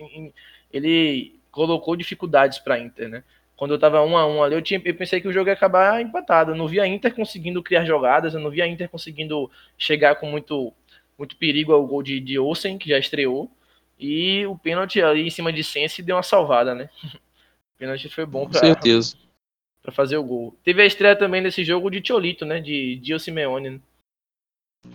Ele 0.72 1.38
colocou 1.50 1.96
dificuldades 1.96 2.58
para 2.58 2.76
a 2.76 2.78
Inter, 2.78 3.08
né? 3.08 3.24
Quando 3.56 3.74
eu 3.74 3.78
tava 3.78 4.02
um 4.02 4.16
a 4.16 4.26
um 4.26 4.42
ali, 4.42 4.54
eu, 4.54 4.62
tinha, 4.62 4.80
eu 4.82 4.94
pensei 4.94 5.20
que 5.20 5.28
o 5.28 5.32
jogo 5.32 5.50
ia 5.50 5.52
acabar 5.52 6.00
empatado. 6.00 6.52
Eu 6.52 6.56
não 6.56 6.66
vi 6.66 6.80
a 6.80 6.86
Inter 6.86 7.14
conseguindo 7.14 7.62
criar 7.62 7.84
jogadas, 7.84 8.32
eu 8.32 8.40
não 8.40 8.48
vi 8.48 8.62
a 8.62 8.66
Inter 8.66 8.88
conseguindo 8.88 9.50
chegar 9.76 10.14
com 10.14 10.24
muito, 10.24 10.72
muito 11.20 11.36
perigo 11.36 11.72
ao 11.72 11.86
gol 11.86 12.02
de, 12.02 12.18
de 12.18 12.38
Olsen, 12.38 12.78
que 12.78 12.88
já 12.88 12.98
estreou. 12.98 13.50
E 13.98 14.46
o 14.46 14.56
pênalti 14.56 15.00
ali 15.00 15.26
em 15.26 15.30
cima 15.30 15.52
de 15.52 15.62
Sense 15.62 16.02
deu 16.02 16.16
uma 16.16 16.22
salvada, 16.22 16.74
né? 16.74 16.90
O 17.74 17.80
pênalti 17.80 18.10
foi 18.10 18.26
bom 18.26 18.46
para 18.46 18.60
certeza 18.60 19.16
para 19.82 19.92
fazer 19.92 20.16
o 20.16 20.24
gol. 20.24 20.54
Teve 20.62 20.82
a 20.82 20.86
estreia 20.86 21.16
também 21.16 21.40
nesse 21.40 21.64
jogo 21.64 21.90
de 21.90 22.00
Tiolito, 22.00 22.44
né? 22.44 22.60
De 22.60 22.96
Dio 22.96 23.18
Simeone. 23.18 23.70
Né? 23.70 23.80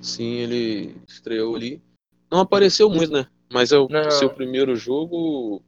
Sim, 0.02 0.36
ele 0.36 0.96
estreou 1.08 1.56
ali. 1.56 1.82
Não 2.32 2.40
apareceu 2.40 2.90
muito, 2.90 3.12
né? 3.12 3.28
Mas 3.52 3.72
é 3.72 3.78
o 3.78 3.88
não. 3.88 4.12
seu 4.12 4.30
primeiro 4.30 4.76
jogo. 4.76 5.64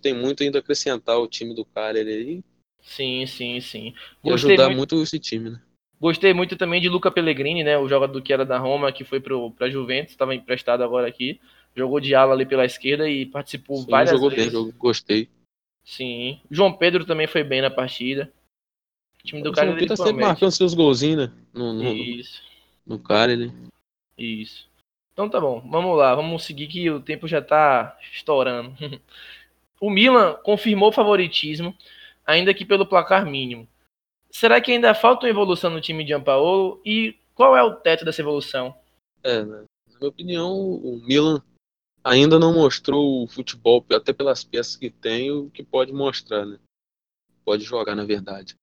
Tem 0.00 0.14
muito 0.14 0.42
ainda 0.42 0.58
a 0.58 0.60
acrescentar 0.60 1.18
o 1.18 1.28
time 1.28 1.54
do 1.54 1.64
cara 1.64 1.98
ali. 1.98 2.42
Sim, 2.80 3.26
sim, 3.26 3.60
sim. 3.60 3.94
E 4.24 4.30
ajudar 4.30 4.68
muito... 4.68 4.96
muito 4.96 5.02
esse 5.02 5.18
time, 5.18 5.50
né? 5.50 5.62
Gostei 6.02 6.34
muito 6.34 6.56
também 6.56 6.80
de 6.80 6.88
Luca 6.88 7.12
Pellegrini, 7.12 7.62
né? 7.62 7.78
O 7.78 7.88
jogador 7.88 8.20
que 8.20 8.32
era 8.32 8.44
da 8.44 8.58
Roma, 8.58 8.90
que 8.90 9.04
foi 9.04 9.20
para 9.20 9.70
Juventus, 9.70 10.10
estava 10.10 10.34
emprestado 10.34 10.82
agora 10.82 11.06
aqui. 11.06 11.40
Jogou 11.76 12.00
de 12.00 12.12
ala 12.12 12.34
ali 12.34 12.44
pela 12.44 12.64
esquerda 12.64 13.08
e 13.08 13.24
participou 13.24 13.76
Sim, 13.76 13.86
várias 13.88 14.10
jogou 14.10 14.30
vezes. 14.30 14.46
Bem, 14.46 14.52
jogou, 14.52 14.72
gostei. 14.72 15.28
Sim. 15.84 16.40
João 16.50 16.72
Pedro 16.72 17.04
também 17.04 17.28
foi 17.28 17.44
bem 17.44 17.62
na 17.62 17.70
partida. 17.70 18.32
O 19.20 19.28
time 19.28 19.42
do 19.44 19.50
o 19.50 19.52
cara 19.52 19.68
João 19.68 19.78
Pedro 19.78 19.96
tá 19.96 20.04
sempre 20.04 20.24
marcando 20.24 20.50
seus 20.50 20.74
golzinhos, 20.74 21.28
né? 21.28 21.32
No, 21.54 21.72
no, 21.72 21.84
Isso. 21.84 22.42
No 22.84 22.98
cara, 22.98 23.32
ele. 23.32 23.52
Isso. 24.18 24.68
Então 25.12 25.28
tá 25.28 25.40
bom, 25.40 25.60
vamos 25.70 25.96
lá, 25.96 26.16
vamos 26.16 26.42
seguir 26.42 26.66
que 26.66 26.90
o 26.90 26.98
tempo 26.98 27.28
já 27.28 27.40
tá 27.40 27.96
estourando. 28.12 28.74
o 29.80 29.88
Milan 29.88 30.34
confirmou 30.42 30.88
o 30.88 30.92
favoritismo, 30.92 31.72
ainda 32.26 32.52
que 32.52 32.64
pelo 32.64 32.86
placar 32.86 33.24
mínimo. 33.24 33.68
Será 34.32 34.60
que 34.62 34.72
ainda 34.72 34.94
falta 34.94 35.26
uma 35.26 35.30
evolução 35.30 35.70
no 35.70 35.80
time 35.80 36.04
de 36.04 36.14
Ampaolo? 36.14 36.80
E 36.86 37.14
qual 37.34 37.54
é 37.54 37.62
o 37.62 37.76
teto 37.76 38.02
dessa 38.02 38.22
evolução? 38.22 38.74
É, 39.22 39.44
né? 39.44 39.64
na 39.90 39.98
minha 39.98 40.08
opinião, 40.08 40.58
o 40.58 41.00
Milan 41.04 41.42
ainda 42.02 42.38
não 42.38 42.54
mostrou 42.54 43.22
o 43.22 43.28
futebol, 43.28 43.84
até 43.92 44.12
pelas 44.12 44.42
peças 44.42 44.74
que 44.74 44.90
tem, 44.90 45.30
o 45.30 45.50
que 45.50 45.62
pode 45.62 45.92
mostrar, 45.92 46.46
né? 46.46 46.58
Pode 47.44 47.62
jogar, 47.62 47.94
na 47.94 48.06
verdade. 48.06 48.56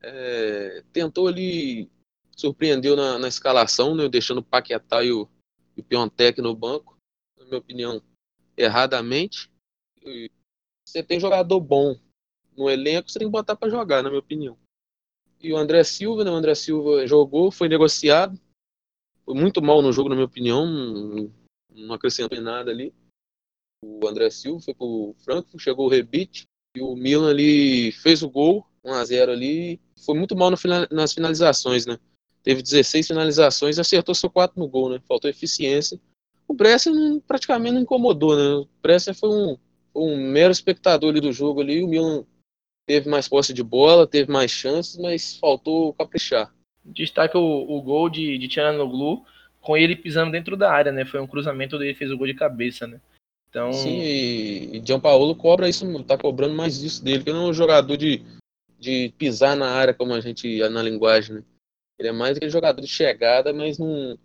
É, 0.00 0.84
tentou 0.92 1.26
ali, 1.26 1.90
surpreendeu 2.36 2.94
na, 2.94 3.18
na 3.18 3.28
escalação, 3.28 3.96
né? 3.96 4.08
Deixando 4.08 4.38
o 4.38 4.44
Paquetá 4.44 5.02
e 5.02 5.10
o, 5.10 5.28
e 5.76 5.80
o 5.80 5.84
Piontek 5.84 6.40
no 6.40 6.54
banco. 6.54 6.96
Na 7.36 7.44
minha 7.44 7.58
opinião, 7.58 8.00
erradamente. 8.56 9.50
Você 10.86 11.02
tem 11.02 11.18
jogador 11.18 11.60
bom 11.60 11.98
no 12.56 12.70
elenco, 12.70 13.10
você 13.10 13.18
tem 13.18 13.26
que 13.26 13.32
botar 13.32 13.56
para 13.56 13.68
jogar, 13.68 14.02
na 14.02 14.08
minha 14.08 14.20
opinião 14.20 14.61
e 15.42 15.52
o 15.52 15.56
André 15.56 15.82
Silva, 15.82 16.24
né? 16.24 16.30
O 16.30 16.34
André 16.34 16.54
Silva 16.54 17.06
jogou, 17.06 17.50
foi 17.50 17.68
negociado. 17.68 18.38
Foi 19.24 19.34
muito 19.34 19.60
mal 19.60 19.82
no 19.82 19.92
jogo, 19.92 20.08
na 20.08 20.14
minha 20.14 20.26
opinião. 20.26 20.66
Não, 21.74 21.94
acrescentou 21.94 22.40
nada 22.40 22.70
ali. 22.70 22.94
O 23.84 24.06
André 24.06 24.30
Silva 24.30 24.60
foi 24.60 24.74
pro 24.74 25.14
Frankfurt, 25.24 25.62
chegou 25.62 25.86
o 25.86 25.90
rebite. 25.90 26.44
E 26.76 26.80
o 26.80 26.94
Milan 26.94 27.30
ali 27.30 27.92
fez 27.92 28.22
o 28.22 28.30
gol, 28.30 28.64
1x0 28.84 29.30
ali. 29.30 29.80
Foi 30.04 30.16
muito 30.16 30.36
mal 30.36 30.50
nas 30.90 31.12
finalizações, 31.12 31.86
né? 31.86 31.98
Teve 32.42 32.62
16 32.62 33.06
finalizações 33.06 33.78
acertou 33.78 34.14
só 34.14 34.28
4 34.28 34.58
no 34.58 34.68
gol, 34.68 34.90
né? 34.90 35.00
Faltou 35.06 35.30
eficiência. 35.30 36.00
O 36.48 36.54
Brescia 36.54 36.92
praticamente 37.26 37.74
não 37.74 37.82
incomodou, 37.82 38.36
né? 38.36 38.54
O 38.54 38.68
Brescia 38.82 39.14
foi 39.14 39.28
um, 39.28 39.58
um 39.94 40.16
mero 40.30 40.52
espectador 40.52 41.10
ali 41.10 41.20
do 41.20 41.32
jogo 41.32 41.60
ali. 41.60 41.82
O 41.82 41.88
Milan 41.88 42.24
teve 42.86 43.08
mais 43.08 43.28
posse 43.28 43.52
de 43.52 43.62
bola, 43.62 44.06
teve 44.06 44.30
mais 44.30 44.50
chances, 44.50 44.96
mas 44.96 45.36
faltou 45.36 45.94
caprichar. 45.94 46.54
Destaca 46.84 47.38
o, 47.38 47.76
o 47.76 47.80
gol 47.80 48.08
de, 48.08 48.38
de 48.38 48.48
Tcharanoglu 48.48 49.24
com 49.60 49.76
ele 49.76 49.94
pisando 49.94 50.32
dentro 50.32 50.56
da 50.56 50.72
área, 50.72 50.90
né? 50.90 51.04
Foi 51.04 51.20
um 51.20 51.26
cruzamento 51.26 51.76
onde 51.76 51.86
ele 51.86 51.94
fez 51.94 52.10
o 52.10 52.18
gol 52.18 52.26
de 52.26 52.34
cabeça, 52.34 52.86
né? 52.86 53.00
Então... 53.48 53.72
Sim, 53.72 54.00
e, 54.00 54.78
e 54.78 54.82
Gianpaolo 54.84 55.36
cobra 55.36 55.68
isso, 55.68 55.86
tá 56.04 56.18
cobrando 56.18 56.54
mais 56.54 56.82
isso 56.82 57.04
dele, 57.04 57.22
que 57.22 57.32
não 57.32 57.46
é 57.46 57.50
um 57.50 57.54
jogador 57.54 57.96
de, 57.96 58.22
de 58.78 59.14
pisar 59.16 59.54
na 59.54 59.70
área, 59.70 59.94
como 59.94 60.12
a 60.12 60.20
gente 60.20 60.58
na 60.68 60.82
linguagem, 60.82 61.36
né? 61.36 61.44
Ele 61.98 62.08
é 62.08 62.12
mais 62.12 62.36
aquele 62.36 62.50
jogador 62.50 62.80
de 62.80 62.88
chegada, 62.88 63.52
mas 63.52 63.78
não. 63.78 64.18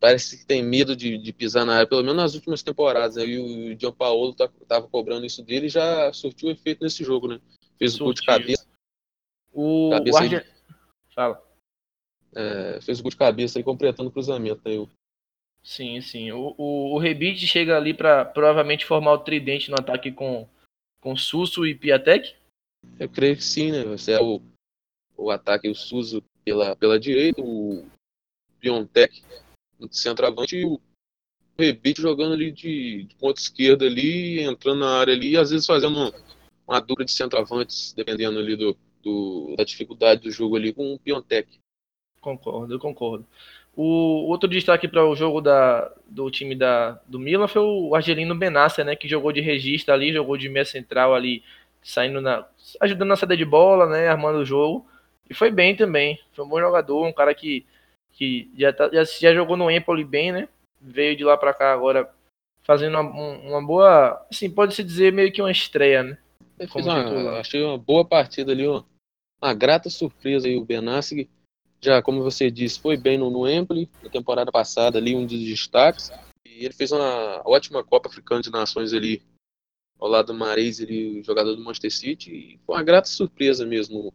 Parece 0.00 0.38
que 0.38 0.44
tem 0.44 0.62
medo 0.62 0.96
de, 0.96 1.16
de 1.16 1.32
pisar 1.32 1.64
na 1.64 1.76
área, 1.76 1.86
pelo 1.86 2.02
menos 2.02 2.16
nas 2.16 2.34
últimas 2.34 2.62
temporadas. 2.62 3.16
Né? 3.16 3.26
E 3.26 3.38
o 3.74 3.78
Gianpaolo 3.78 4.34
tá, 4.34 4.50
tava 4.66 4.88
cobrando 4.88 5.24
isso 5.24 5.42
dele 5.42 5.66
e 5.66 5.70
já 5.70 6.12
surtiu 6.12 6.50
efeito 6.50 6.82
nesse 6.82 7.04
jogo, 7.04 7.28
né? 7.28 7.40
Fez 7.78 7.94
o 7.96 8.04
gol 8.04 8.14
de 8.14 8.22
cabeça. 8.22 8.66
O, 9.52 9.90
cabeça 9.90 10.18
o 10.18 10.22
Arge... 10.22 10.46
Fala. 11.14 11.42
É, 12.34 12.80
fez 12.80 13.00
o 13.00 13.02
gol 13.02 13.10
de 13.10 13.16
cabeça 13.16 13.58
aí, 13.58 13.64
completando 13.64 14.08
o 14.08 14.12
cruzamento. 14.12 14.60
Aí, 14.66 14.78
o... 14.78 14.88
Sim, 15.62 16.00
sim. 16.00 16.30
O, 16.32 16.54
o, 16.56 16.94
o 16.94 16.98
Rebite 16.98 17.46
chega 17.46 17.76
ali 17.76 17.94
para 17.94 18.24
provavelmente 18.24 18.86
formar 18.86 19.12
o 19.12 19.18
tridente 19.18 19.70
no 19.70 19.76
ataque 19.76 20.12
com, 20.12 20.48
com 21.00 21.16
Susso 21.16 21.66
e 21.66 21.74
Piatek? 21.74 22.34
Eu 22.98 23.08
creio 23.08 23.36
que 23.36 23.44
sim, 23.44 23.72
né? 23.72 23.82
Você 23.84 24.12
é 24.12 24.20
o, 24.20 24.40
o 25.16 25.30
ataque, 25.30 25.68
o 25.68 25.74
Suso 25.74 26.22
pela, 26.44 26.76
pela 26.76 27.00
direita, 27.00 27.40
o 27.42 27.84
Piontek 28.60 29.22
no 29.78 29.92
centroavante 29.92 30.56
e 30.56 30.64
o 30.64 30.80
Rebite 31.58 32.02
jogando 32.02 32.34
ali 32.34 32.52
de, 32.52 33.04
de 33.04 33.14
ponta 33.16 33.40
esquerda 33.40 33.86
ali, 33.86 34.40
entrando 34.40 34.80
na 34.80 34.98
área 34.98 35.14
ali 35.14 35.30
e 35.30 35.36
às 35.36 35.50
vezes 35.50 35.66
fazendo 35.66 36.12
uma 36.66 36.80
dupla 36.80 37.04
de 37.04 37.12
centroavantes, 37.12 37.92
dependendo 37.92 38.38
ali 38.38 38.56
do, 38.56 38.76
do, 39.02 39.54
da 39.56 39.64
dificuldade 39.64 40.22
do 40.22 40.30
jogo 40.30 40.56
ali, 40.56 40.72
com 40.72 40.94
o 40.94 40.98
Piontek. 40.98 41.60
Concordo, 42.20 42.74
eu 42.74 42.78
concordo. 42.78 43.26
O 43.76 44.26
outro 44.28 44.48
destaque 44.48 44.88
para 44.88 45.04
o 45.04 45.14
jogo 45.14 45.40
da, 45.40 45.92
do 46.08 46.30
time 46.30 46.54
da, 46.54 46.98
do 47.06 47.18
Milan 47.18 47.46
foi 47.46 47.62
o 47.62 47.94
Argelino 47.94 48.34
Benassi, 48.34 48.82
né, 48.82 48.96
que 48.96 49.06
jogou 49.06 49.32
de 49.32 49.40
regista 49.40 49.92
ali, 49.92 50.12
jogou 50.12 50.36
de 50.36 50.48
meia 50.48 50.64
central 50.64 51.14
ali, 51.14 51.42
saindo 51.82 52.20
na, 52.20 52.46
ajudando 52.80 53.08
na 53.08 53.16
saída 53.16 53.36
de 53.36 53.44
bola, 53.44 53.86
né, 53.86 54.08
armando 54.08 54.38
o 54.38 54.46
jogo. 54.46 54.86
E 55.28 55.34
foi 55.34 55.50
bem 55.50 55.76
também. 55.76 56.18
Foi 56.32 56.44
um 56.44 56.48
bom 56.48 56.58
jogador, 56.58 57.06
um 57.06 57.12
cara 57.12 57.34
que, 57.34 57.66
que 58.12 58.50
já, 58.56 58.72
tá, 58.72 58.88
já, 58.92 59.04
já 59.04 59.34
jogou 59.34 59.56
no 59.56 59.70
Empoli 59.70 60.04
bem, 60.04 60.32
né? 60.32 60.48
Veio 60.80 61.16
de 61.16 61.24
lá 61.24 61.36
para 61.36 61.52
cá 61.52 61.72
agora 61.72 62.08
fazendo 62.62 62.98
uma, 62.98 63.10
uma 63.10 63.64
boa, 63.64 64.26
assim, 64.30 64.50
pode 64.50 64.74
se 64.74 64.82
dizer 64.82 65.12
meio 65.12 65.30
que 65.30 65.42
uma 65.42 65.50
estreia, 65.50 66.02
né? 66.02 66.18
Ele 66.58 66.68
fez 66.68 66.86
uma, 66.86 67.38
achei 67.38 67.62
uma 67.62 67.78
boa 67.78 68.04
partida 68.04 68.52
ali, 68.52 68.66
uma, 68.66 68.84
uma 69.40 69.54
grata 69.54 69.90
surpresa 69.90 70.46
aí 70.48 70.56
o 70.56 70.64
Benassi. 70.64 71.28
Já, 71.80 72.02
como 72.02 72.22
você 72.22 72.50
disse, 72.50 72.80
foi 72.80 72.96
bem 72.96 73.18
no, 73.18 73.30
no 73.30 73.48
Empoli, 73.48 73.88
na 74.02 74.08
temporada 74.08 74.50
passada 74.50 74.98
ali, 74.98 75.14
um 75.14 75.26
dos 75.26 75.38
destaques. 75.38 76.10
E 76.44 76.64
ele 76.64 76.72
fez 76.72 76.90
uma 76.90 77.42
ótima 77.44 77.84
Copa 77.84 78.08
Africana 78.08 78.40
de 78.40 78.50
Nações 78.50 78.94
ali 78.94 79.22
ao 79.98 80.08
lado 80.08 80.28
do 80.28 80.34
Mares, 80.34 80.80
ele, 80.80 81.22
jogador 81.22 81.54
do 81.54 81.62
Manchester 81.62 81.92
City, 81.92 82.30
e 82.30 82.60
foi 82.64 82.76
uma 82.76 82.82
grata 82.82 83.08
surpresa 83.08 83.64
mesmo. 83.64 84.12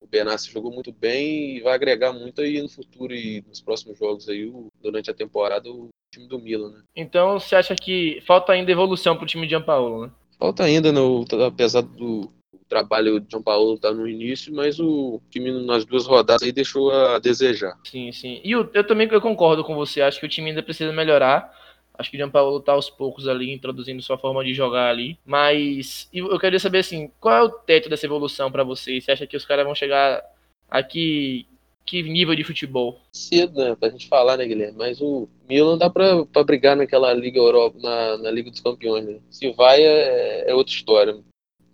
O 0.00 0.06
Benassi 0.06 0.50
jogou 0.50 0.72
muito 0.72 0.92
bem 0.92 1.56
e 1.56 1.60
vai 1.60 1.74
agregar 1.74 2.12
muito 2.12 2.40
aí 2.40 2.60
no 2.60 2.68
futuro 2.68 3.14
e 3.14 3.40
nos 3.46 3.60
próximos 3.60 3.96
jogos 3.98 4.28
aí, 4.28 4.52
durante 4.80 5.10
a 5.10 5.14
temporada, 5.14 5.70
o 5.70 5.88
time 6.12 6.26
do 6.26 6.40
Milan, 6.40 6.70
né? 6.70 6.82
Então, 6.94 7.38
você 7.38 7.54
acha 7.54 7.74
que 7.76 8.20
falta 8.26 8.52
ainda 8.52 8.72
evolução 8.72 9.16
pro 9.16 9.26
time 9.26 9.46
de 9.46 9.50
Gianpaolo, 9.50 10.06
né? 10.06 10.12
Falta 10.42 10.64
ainda, 10.64 10.90
no, 10.90 11.24
apesar 11.46 11.82
do 11.82 12.28
trabalho 12.68 13.20
de 13.20 13.30
João 13.30 13.44
Paulo 13.44 13.78
tá 13.78 13.92
no 13.92 14.08
início, 14.08 14.52
mas 14.52 14.80
o 14.80 15.22
time 15.30 15.52
nas 15.64 15.84
duas 15.84 16.04
rodadas 16.04 16.42
aí 16.42 16.50
deixou 16.50 16.90
a 16.90 17.20
desejar. 17.20 17.78
Sim, 17.84 18.10
sim. 18.10 18.40
E 18.42 18.50
eu, 18.50 18.68
eu 18.74 18.84
também 18.84 19.06
eu 19.08 19.20
concordo 19.20 19.62
com 19.62 19.76
você, 19.76 20.02
acho 20.02 20.18
que 20.18 20.26
o 20.26 20.28
time 20.28 20.50
ainda 20.50 20.60
precisa 20.60 20.92
melhorar. 20.92 21.48
Acho 21.96 22.10
que 22.10 22.16
o 22.16 22.18
Gianpaolo 22.18 22.58
tá 22.58 22.72
aos 22.72 22.90
poucos 22.90 23.28
ali, 23.28 23.52
introduzindo 23.52 24.02
sua 24.02 24.18
forma 24.18 24.42
de 24.42 24.52
jogar 24.52 24.90
ali. 24.90 25.16
Mas 25.24 26.08
eu 26.12 26.36
queria 26.40 26.58
saber 26.58 26.78
assim, 26.78 27.08
qual 27.20 27.36
é 27.36 27.42
o 27.42 27.48
teto 27.48 27.88
dessa 27.88 28.06
evolução 28.06 28.50
para 28.50 28.64
você? 28.64 29.00
Você 29.00 29.12
acha 29.12 29.28
que 29.28 29.36
os 29.36 29.44
caras 29.44 29.64
vão 29.64 29.76
chegar 29.76 30.24
aqui 30.68 31.46
que 31.84 32.02
nível 32.02 32.34
de 32.34 32.44
futebol? 32.44 33.00
Cedo, 33.14 33.62
né? 33.62 33.74
Pra 33.74 33.90
gente 33.90 34.08
falar, 34.08 34.36
né, 34.36 34.46
Guilherme? 34.46 34.76
Mas 34.76 35.00
o 35.00 35.28
Milan 35.48 35.76
dá 35.76 35.90
pra, 35.90 36.24
pra 36.26 36.44
brigar 36.44 36.76
naquela 36.76 37.12
Liga 37.12 37.38
Europa, 37.38 37.78
na, 37.80 38.18
na 38.18 38.30
Liga 38.30 38.50
dos 38.50 38.60
Campeões, 38.60 39.04
né? 39.04 39.20
Se 39.30 39.50
vai, 39.52 39.82
é, 39.82 40.50
é 40.50 40.54
outra 40.54 40.72
história. 40.72 41.22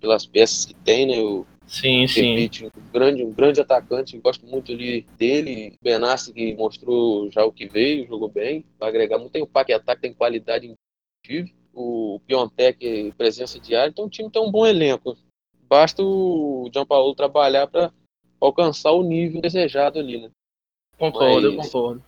Pelas 0.00 0.26
peças 0.26 0.64
que 0.64 0.74
tem, 0.74 1.06
né? 1.06 1.20
O, 1.20 1.44
sim, 1.66 2.06
sim. 2.06 2.48
Um 2.64 2.92
grande, 2.92 3.24
um 3.24 3.32
grande 3.32 3.60
atacante, 3.60 4.18
gosto 4.18 4.46
muito 4.46 4.72
ali 4.72 5.06
dele. 5.18 5.74
O 5.80 5.84
Benassi, 5.84 6.32
que 6.32 6.54
mostrou 6.54 7.30
já 7.30 7.44
o 7.44 7.52
que 7.52 7.66
veio, 7.66 8.06
jogou 8.06 8.28
bem, 8.28 8.64
vai 8.78 8.88
agregar 8.88 9.18
muito. 9.18 9.32
Tem 9.32 9.42
o 9.42 9.46
Paquetá, 9.46 9.94
que 9.94 10.02
tem 10.02 10.12
qualidade 10.12 10.66
indiscutível. 10.66 11.58
O 11.74 12.20
Piontek, 12.26 13.12
presença 13.16 13.58
diária. 13.60 13.90
Então 13.90 14.06
o 14.06 14.10
time 14.10 14.30
tem 14.30 14.42
um 14.42 14.50
bom 14.50 14.66
elenco. 14.66 15.16
Basta 15.68 16.02
o 16.02 16.68
Gianpaolo 16.72 17.14
trabalhar 17.14 17.66
para 17.66 17.92
alcançar 18.40 18.92
o 18.92 19.02
nível 19.02 19.40
desejado 19.40 19.98
ali, 19.98 20.20
né? 20.20 20.30
Concordo, 20.96 21.34
mas, 21.34 21.44
eu 21.44 21.56
concordo. 21.56 22.04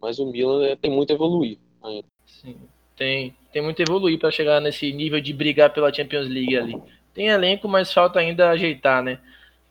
Mas 0.00 0.18
o 0.18 0.26
Milan 0.26 0.64
é, 0.64 0.76
tem 0.76 0.90
muito 0.90 1.10
a 1.10 1.14
evoluir 1.14 1.58
ainda. 1.82 2.06
Sim, 2.26 2.56
tem, 2.96 3.36
tem 3.52 3.62
muito 3.62 3.80
a 3.80 3.82
evoluir 3.82 4.18
para 4.18 4.30
chegar 4.30 4.60
nesse 4.60 4.92
nível 4.92 5.20
de 5.20 5.32
brigar 5.32 5.72
pela 5.72 5.92
Champions 5.92 6.28
League 6.28 6.56
ali. 6.56 6.82
Tem 7.14 7.28
elenco, 7.28 7.68
mas 7.68 7.92
falta 7.92 8.18
ainda 8.18 8.50
ajeitar, 8.50 9.02
né? 9.02 9.18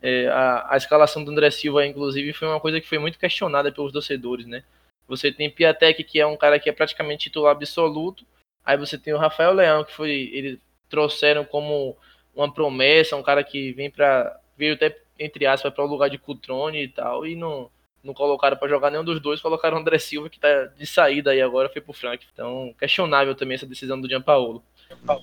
É, 0.01 0.27
a, 0.27 0.73
a 0.73 0.77
escalação 0.77 1.23
do 1.23 1.31
André 1.31 1.51
Silva, 1.51 1.85
inclusive, 1.85 2.33
foi 2.33 2.47
uma 2.47 2.59
coisa 2.59 2.81
que 2.81 2.87
foi 2.87 2.97
muito 2.97 3.19
questionada 3.19 3.71
pelos 3.71 3.91
torcedores, 3.91 4.47
né? 4.47 4.63
Você 5.07 5.31
tem 5.31 5.49
Piatek, 5.49 6.03
que 6.03 6.19
é 6.19 6.25
um 6.25 6.37
cara 6.37 6.59
que 6.59 6.69
é 6.69 6.73
praticamente 6.73 7.23
titular 7.23 7.51
absoluto. 7.51 8.25
Aí 8.63 8.77
você 8.77 8.97
tem 8.97 9.13
o 9.13 9.17
Rafael 9.17 9.53
Leão, 9.53 9.83
que 9.83 9.91
foi. 9.91 10.29
Eles 10.33 10.59
trouxeram 10.89 11.43
como 11.43 11.97
uma 12.33 12.51
promessa, 12.51 13.15
um 13.15 13.23
cara 13.23 13.43
que 13.43 13.73
vem 13.73 13.91
para 13.91 14.39
veio 14.57 14.75
até 14.75 15.00
entre 15.23 15.45
aspas, 15.45 15.73
para 15.73 15.83
o 15.83 15.87
lugar 15.87 16.09
de 16.09 16.17
Cutrone 16.17 16.83
e 16.83 16.87
tal, 16.87 17.25
e 17.25 17.35
não, 17.35 17.69
não 18.03 18.13
colocaram 18.13 18.57
para 18.57 18.67
jogar 18.67 18.89
nenhum 18.89 19.03
dos 19.03 19.19
dois, 19.19 19.41
colocaram 19.41 19.77
o 19.77 19.79
André 19.79 19.97
Silva, 19.99 20.29
que 20.29 20.37
está 20.37 20.65
de 20.65 20.85
saída 20.85 21.31
aí 21.31 21.41
agora, 21.41 21.69
foi 21.69 21.81
pro 21.81 21.93
Frank. 21.93 22.25
Então, 22.33 22.73
questionável 22.77 23.35
também 23.35 23.55
essa 23.55 23.65
decisão 23.65 23.99
do 23.99 24.07
Gianpaolo. 24.07 24.63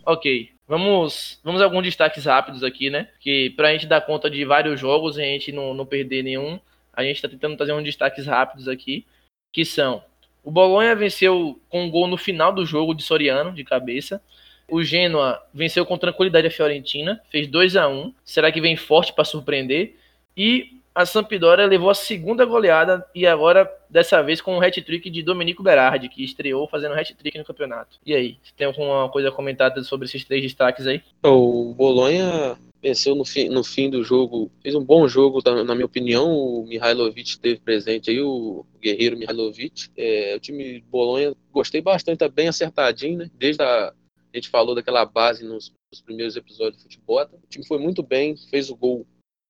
Ok, 0.07 0.51
vamos, 0.67 1.39
vamos 1.45 1.61
a 1.61 1.65
alguns 1.65 1.83
destaques 1.83 2.25
rápidos 2.25 2.65
aqui, 2.65 2.89
né? 2.89 3.09
Que 3.21 3.51
para 3.51 3.69
a 3.69 3.73
gente 3.73 3.87
dar 3.87 4.01
conta 4.01 4.31
de 4.31 4.45
vários 4.45 4.81
jogos, 4.81 5.19
a 5.19 5.23
gente 5.23 5.53
não, 5.53 5.75
não 5.75 5.85
perder 5.85 6.23
nenhum, 6.23 6.59
a 6.93 7.03
gente 7.03 7.17
está 7.17 7.29
tentando 7.29 7.57
fazer 7.57 7.73
uns 7.73 7.85
destaques 7.85 8.27
rápidos 8.27 8.67
aqui, 8.67 9.07
que 9.53 9.65
são 9.65 10.03
o 10.43 10.51
Bolonha 10.51 10.95
venceu 10.95 11.61
com 11.69 11.85
um 11.85 11.91
gol 11.91 12.07
no 12.07 12.17
final 12.17 12.51
do 12.53 12.65
jogo 12.65 12.95
de 12.95 13.03
Soriano, 13.03 13.53
de 13.53 13.65
cabeça. 13.65 14.23
O 14.69 14.83
Genoa 14.85 15.43
venceu 15.53 15.87
com 15.87 15.97
tranquilidade 15.97 16.47
a 16.47 16.51
Fiorentina, 16.51 17.21
fez 17.31 17.49
2 17.49 17.77
a 17.77 17.89
1 17.89 18.13
Será 18.25 18.53
que 18.53 18.61
vem 18.61 18.77
forte 18.77 19.13
para 19.13 19.25
surpreender? 19.25 19.97
E 20.37 20.79
a 20.95 21.07
Sampdoria 21.07 21.65
levou 21.65 21.91
a 21.91 21.95
segunda 21.95 22.45
goleada 22.45 23.07
e 23.15 23.25
agora, 23.25 23.71
dessa 23.89 24.21
vez, 24.21 24.41
com 24.41 24.55
o 24.55 24.59
um 24.59 24.61
hat-trick 24.61 25.09
de 25.09 25.23
Domenico 25.23 25.63
Berardi, 25.63 26.09
que 26.09 26.25
estreou 26.25 26.67
fazendo 26.67 26.95
hat-trick 26.95 27.39
no 27.39 27.45
campeonato. 27.45 27.99
E 28.05 28.15
aí, 28.15 28.37
tem 28.57 28.67
alguma 28.67 29.09
coisa 29.09 29.31
comentada 29.31 29.83
sobre 29.85 30.07
esses 30.07 30.25
três 30.25 30.43
destaques 30.43 30.89
aí? 30.89 31.01
O 31.23 31.73
Bolonha 31.73 32.59
venceu 32.83 33.15
no 33.15 33.25
fim, 33.25 33.49
no 33.49 33.63
fim 33.63 33.89
do 33.89 34.03
jogo, 34.03 34.51
fez 34.61 34.75
um 34.75 34.85
bom 34.85 35.07
jogo, 35.07 35.41
na 35.45 35.75
minha 35.75 35.87
opinião. 35.87 36.33
O 36.33 36.67
Mihailovic 36.67 37.31
esteve 37.31 37.61
presente 37.61 38.11
aí, 38.11 38.21
o 38.21 38.67
guerreiro 38.83 39.17
Mihailovic. 39.17 39.91
É, 39.97 40.35
o 40.37 40.41
time 40.41 40.83
Bolonha, 40.91 41.33
gostei 41.53 41.81
bastante, 41.81 42.19
tá 42.19 42.29
bem 42.29 42.49
acertadinho, 42.49 43.19
né? 43.19 43.31
Desde 43.39 43.63
a 43.63 43.93
a 44.33 44.37
gente 44.37 44.49
falou 44.49 44.75
daquela 44.75 45.05
base 45.05 45.45
nos, 45.45 45.73
nos 45.93 46.01
primeiros 46.01 46.37
episódios 46.37 46.77
do 46.77 46.83
futebol. 46.83 47.21
O 47.21 47.47
time 47.49 47.67
foi 47.67 47.79
muito 47.79 48.03
bem, 48.03 48.37
fez 48.37 48.71
o 48.71 48.77
gol 48.77 49.07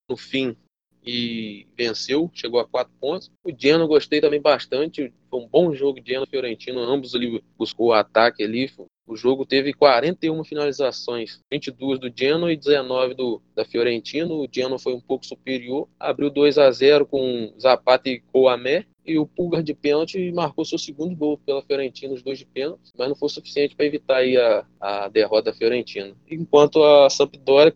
no 0.08 0.16
fim 0.16 0.56
e 1.04 1.66
venceu, 1.76 2.30
chegou 2.34 2.60
a 2.60 2.66
quatro 2.66 2.92
pontos. 3.00 3.30
O 3.44 3.50
Genoa 3.56 3.86
gostei 3.86 4.20
também 4.20 4.40
bastante, 4.40 5.12
foi 5.30 5.40
um 5.40 5.48
bom 5.48 5.74
jogo 5.74 6.00
Genoa 6.04 6.26
Fiorentino, 6.26 6.80
ambos 6.80 7.14
ali 7.14 7.42
buscou 7.56 7.88
o 7.88 7.92
ataque 7.92 8.42
ali. 8.42 8.70
O 9.06 9.16
jogo 9.16 9.46
teve 9.46 9.72
41 9.72 10.44
finalizações, 10.44 11.40
22 11.50 11.98
do 11.98 12.12
Genoa 12.14 12.52
e 12.52 12.56
19 12.56 13.14
do 13.14 13.42
da 13.54 13.64
Fiorentino. 13.64 14.42
O 14.42 14.48
Genoa 14.50 14.78
foi 14.78 14.92
um 14.92 15.00
pouco 15.00 15.24
superior, 15.24 15.88
abriu 15.98 16.28
2 16.28 16.58
a 16.58 16.70
0 16.70 17.06
com 17.06 17.54
Zapata 17.58 18.10
e 18.10 18.20
Coamé 18.20 18.86
e 19.08 19.18
o 19.18 19.26
Pulgar 19.26 19.62
de 19.62 19.72
pênalti 19.72 20.30
marcou 20.32 20.64
seu 20.64 20.78
segundo 20.78 21.16
gol 21.16 21.38
pela 21.38 21.62
Fiorentina, 21.62 22.12
os 22.12 22.22
dois 22.22 22.38
de 22.38 22.44
pênalti, 22.44 22.92
mas 22.96 23.08
não 23.08 23.16
foi 23.16 23.30
suficiente 23.30 23.74
para 23.74 23.86
evitar 23.86 24.20
a, 24.22 24.66
a 25.04 25.08
derrota 25.08 25.50
da 25.50 25.56
Fiorentina. 25.56 26.14
Enquanto 26.30 26.82
a 26.82 27.08
Sampdoria, 27.08 27.74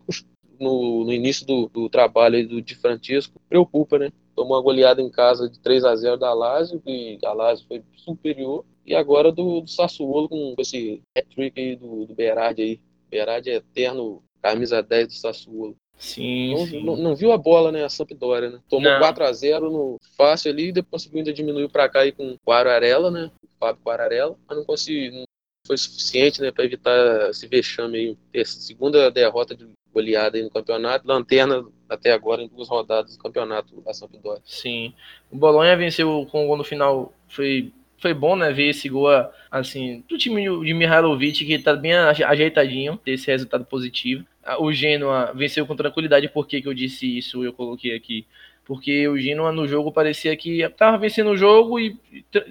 no, 0.59 1.03
no 1.03 1.11
início 1.11 1.45
do, 1.45 1.67
do 1.67 1.89
trabalho 1.89 2.47
do 2.47 2.61
Di 2.61 2.75
Francisco, 2.75 3.41
preocupa, 3.49 3.97
né? 3.97 4.11
Tomou 4.35 4.57
uma 4.57 4.63
goleada 4.63 5.01
em 5.01 5.09
casa 5.09 5.49
de 5.49 5.59
3 5.59 5.83
a 5.85 5.95
0 5.95 6.17
da 6.17 6.33
Lazio, 6.33 6.81
e 6.85 7.17
a 7.23 7.33
Lazio 7.33 7.65
foi 7.67 7.83
superior, 7.95 8.63
e 8.85 8.95
agora 8.95 9.31
do, 9.31 9.61
do 9.61 9.69
Sassuolo 9.69 10.29
com 10.29 10.55
esse 10.59 11.01
hat-trick 11.17 11.59
aí 11.59 11.75
do, 11.75 12.05
do 12.05 12.13
Berardi 12.13 12.61
aí. 12.61 12.81
Berardi 13.09 13.49
é 13.49 13.55
eterno 13.55 14.23
camisa 14.41 14.83
10 14.83 15.07
do 15.07 15.13
Sassuolo. 15.13 15.75
Sim, 15.97 16.55
não, 16.55 16.67
sim. 16.67 16.83
Não, 16.83 16.95
não, 16.97 17.15
viu 17.15 17.31
a 17.31 17.37
bola, 17.37 17.71
né? 17.71 17.83
A 17.83 17.89
Sampdoria, 17.89 18.49
né? 18.49 18.59
Tomou 18.67 18.91
não. 18.91 18.99
4x0 18.99 19.61
no 19.61 19.97
fácil 20.17 20.51
ali, 20.51 20.71
depois 20.71 21.03
conseguiu 21.03 21.19
ainda 21.19 21.33
diminuiu 21.33 21.69
para 21.69 21.87
cá 21.87 22.01
aí 22.01 22.11
com 22.11 22.31
o 22.31 22.39
Quararela, 22.39 23.09
né? 23.09 23.31
O 23.43 23.47
Fábio 23.59 23.81
Quararela, 23.83 24.35
mas 24.47 24.57
não 24.57 24.65
conseguiu, 24.65 25.13
não 25.13 25.23
foi 25.65 25.77
suficiente, 25.77 26.41
né, 26.41 26.51
para 26.51 26.65
evitar 26.65 27.29
esse 27.29 27.47
vexame 27.47 27.97
aí. 27.97 28.17
Essa 28.33 28.59
segunda 28.59 29.09
derrota 29.09 29.55
de 29.55 29.65
goleada 29.93 30.37
aí 30.37 30.43
no 30.43 30.49
campeonato, 30.49 31.07
lanterna 31.07 31.65
até 31.87 32.11
agora 32.11 32.41
em 32.41 32.47
duas 32.47 32.67
rodadas 32.67 33.15
do 33.15 33.23
campeonato 33.23 33.79
da 33.81 33.93
Sampdoria. 33.93 34.41
Sim. 34.43 34.93
O 35.31 35.37
Bolonha 35.37 35.77
venceu 35.77 36.27
com 36.31 36.43
o 36.43 36.47
gol 36.47 36.57
no 36.57 36.63
final, 36.63 37.13
foi 37.29 37.71
foi 38.03 38.13
bom, 38.13 38.35
né, 38.35 38.51
ver 38.51 38.67
esse 38.67 38.89
gol, 38.89 39.07
assim, 39.49 40.03
do 40.09 40.17
time 40.17 40.43
de 40.65 40.73
Mihailovic, 40.73 41.45
que 41.45 41.57
tá 41.57 41.73
bem 41.73 41.93
ajeitadinho, 41.93 42.97
ter 42.97 43.11
esse 43.11 43.31
resultado 43.31 43.63
positivo. 43.63 44.25
O 44.59 44.73
Genoa 44.73 45.31
venceu 45.33 45.65
com 45.65 45.73
tranquilidade, 45.73 46.27
por 46.27 46.45
que 46.45 46.61
eu 46.65 46.73
disse 46.73 47.17
isso, 47.17 47.45
eu 47.45 47.53
coloquei 47.53 47.95
aqui. 47.95 48.27
Porque 48.65 49.07
o 49.07 49.17
Genoa 49.17 49.53
no 49.53 49.65
jogo 49.65 49.89
parecia 49.89 50.35
que 50.35 50.61
estava 50.63 50.97
vencendo 50.97 51.31
o 51.31 51.37
jogo 51.37 51.79
e 51.79 51.97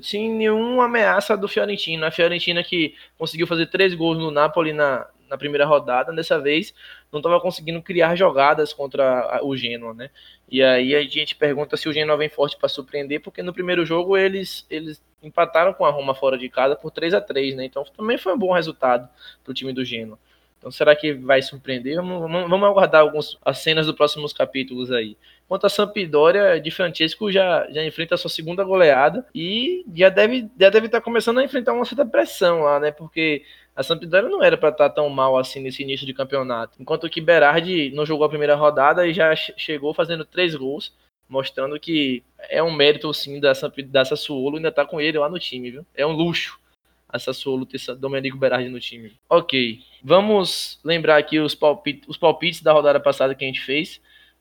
sem 0.00 0.30
nenhuma 0.30 0.86
ameaça 0.86 1.36
do 1.36 1.46
Fiorentina. 1.46 2.06
A 2.06 2.10
Fiorentina 2.10 2.64
que 2.64 2.94
conseguiu 3.18 3.46
fazer 3.46 3.66
três 3.66 3.94
gols 3.94 4.16
no 4.16 4.30
Napoli 4.30 4.72
na, 4.72 5.06
na 5.28 5.36
primeira 5.36 5.66
rodada, 5.66 6.14
dessa 6.14 6.40
vez 6.40 6.72
não 7.12 7.20
estava 7.20 7.38
conseguindo 7.42 7.82
criar 7.82 8.16
jogadas 8.16 8.72
contra 8.72 9.38
o 9.42 9.54
Genoa, 9.54 9.92
né? 9.92 10.08
E 10.50 10.62
aí 10.62 10.94
a 10.94 11.02
gente 11.02 11.36
pergunta 11.36 11.76
se 11.76 11.90
o 11.90 11.92
Genoa 11.92 12.16
vem 12.16 12.30
forte 12.30 12.56
para 12.56 12.70
surpreender, 12.70 13.20
porque 13.20 13.42
no 13.42 13.52
primeiro 13.52 13.84
jogo 13.84 14.16
eles, 14.16 14.66
eles 14.70 15.02
empataram 15.22 15.72
com 15.72 15.84
a 15.84 15.90
Roma 15.90 16.14
fora 16.14 16.36
de 16.36 16.48
casa 16.48 16.76
por 16.76 16.90
3 16.90 17.14
a 17.14 17.20
3 17.20 17.56
né? 17.56 17.64
Então 17.64 17.84
também 17.96 18.18
foi 18.18 18.34
um 18.34 18.38
bom 18.38 18.52
resultado 18.52 19.08
para 19.42 19.50
o 19.50 19.54
time 19.54 19.72
do 19.72 19.84
Genoa. 19.84 20.18
Então 20.62 20.70
será 20.70 20.94
que 20.94 21.12
vai 21.12 21.42
surpreender? 21.42 21.96
Vamos, 21.96 22.20
vamos, 22.20 22.48
vamos 22.48 22.68
aguardar 22.68 23.00
alguns, 23.00 23.36
as 23.44 23.58
cenas 23.58 23.86
dos 23.86 23.96
próximos 23.96 24.32
capítulos 24.32 24.92
aí. 24.92 25.16
Quanto 25.48 25.66
a 25.66 25.68
Sampdoria, 25.68 26.60
de 26.60 26.70
Francesco 26.70 27.30
já, 27.32 27.66
já 27.68 27.84
enfrenta 27.84 28.14
a 28.14 28.18
sua 28.18 28.30
segunda 28.30 28.62
goleada 28.62 29.26
e 29.34 29.84
já 29.92 30.08
deve 30.08 30.48
já 30.58 30.70
deve 30.70 30.86
estar 30.86 31.00
tá 31.00 31.04
começando 31.04 31.38
a 31.38 31.44
enfrentar 31.44 31.72
uma 31.72 31.84
certa 31.84 32.06
pressão 32.06 32.60
lá, 32.60 32.78
né? 32.78 32.92
Porque 32.92 33.42
a 33.74 33.82
Sampdoria 33.82 34.28
não 34.28 34.40
era 34.40 34.56
para 34.56 34.68
estar 34.68 34.88
tá 34.88 34.94
tão 34.94 35.08
mal 35.10 35.36
assim 35.36 35.60
nesse 35.60 35.82
início 35.82 36.06
de 36.06 36.14
campeonato. 36.14 36.80
Enquanto 36.80 37.10
que 37.10 37.20
Berardi 37.20 37.90
não 37.92 38.06
jogou 38.06 38.24
a 38.24 38.28
primeira 38.28 38.54
rodada 38.54 39.04
e 39.04 39.12
já 39.12 39.34
chegou 39.34 39.92
fazendo 39.92 40.24
três 40.24 40.54
gols 40.54 40.92
mostrando 41.32 41.80
que 41.80 42.22
é 42.50 42.62
um 42.62 42.70
mérito 42.70 43.12
sim 43.14 43.40
da, 43.40 43.52
da 43.86 44.04
Sassuolo 44.04 44.56
ainda 44.56 44.70
tá 44.70 44.84
com 44.84 45.00
ele 45.00 45.18
lá 45.18 45.30
no 45.30 45.38
time, 45.38 45.70
viu? 45.70 45.86
É 45.94 46.06
um 46.06 46.12
luxo 46.12 46.60
a 47.08 47.18
Sassuolo 47.18 47.64
ter 47.64 47.80
Domenico 47.96 48.36
Berardi 48.36 48.68
no 48.68 48.78
time. 48.78 49.14
Ok, 49.30 49.80
vamos 50.04 50.78
lembrar 50.84 51.16
aqui 51.16 51.40
os 51.40 51.54
palpites, 51.54 52.06
os 52.06 52.18
palpites 52.18 52.60
da 52.60 52.72
rodada 52.72 53.00
passada 53.00 53.34
que 53.34 53.44
a 53.44 53.46
gente 53.46 53.62
fez. 53.62 53.98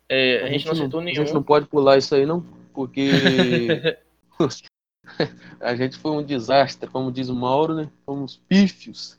É, 0.10 0.41
a, 0.41 0.45
a, 0.45 0.49
gente, 0.49 0.65
não 0.65 0.73
acertou 0.73 1.01
nenhum. 1.01 1.21
A 1.21 1.25
gente 1.25 1.34
não 1.34 1.43
pode 1.43 1.65
pular 1.67 1.97
isso 1.97 2.13
aí 2.13 2.25
não, 2.25 2.41
porque 2.73 3.10
a 5.62 5.73
gente 5.73 5.97
foi 5.97 6.12
um 6.12 6.23
desastre, 6.23 6.89
como 6.89 7.10
diz 7.10 7.30
o 7.30 7.36
Mauro, 7.36 7.73
né? 7.73 7.89
Fomos 8.06 8.36
pífios. 8.49 9.17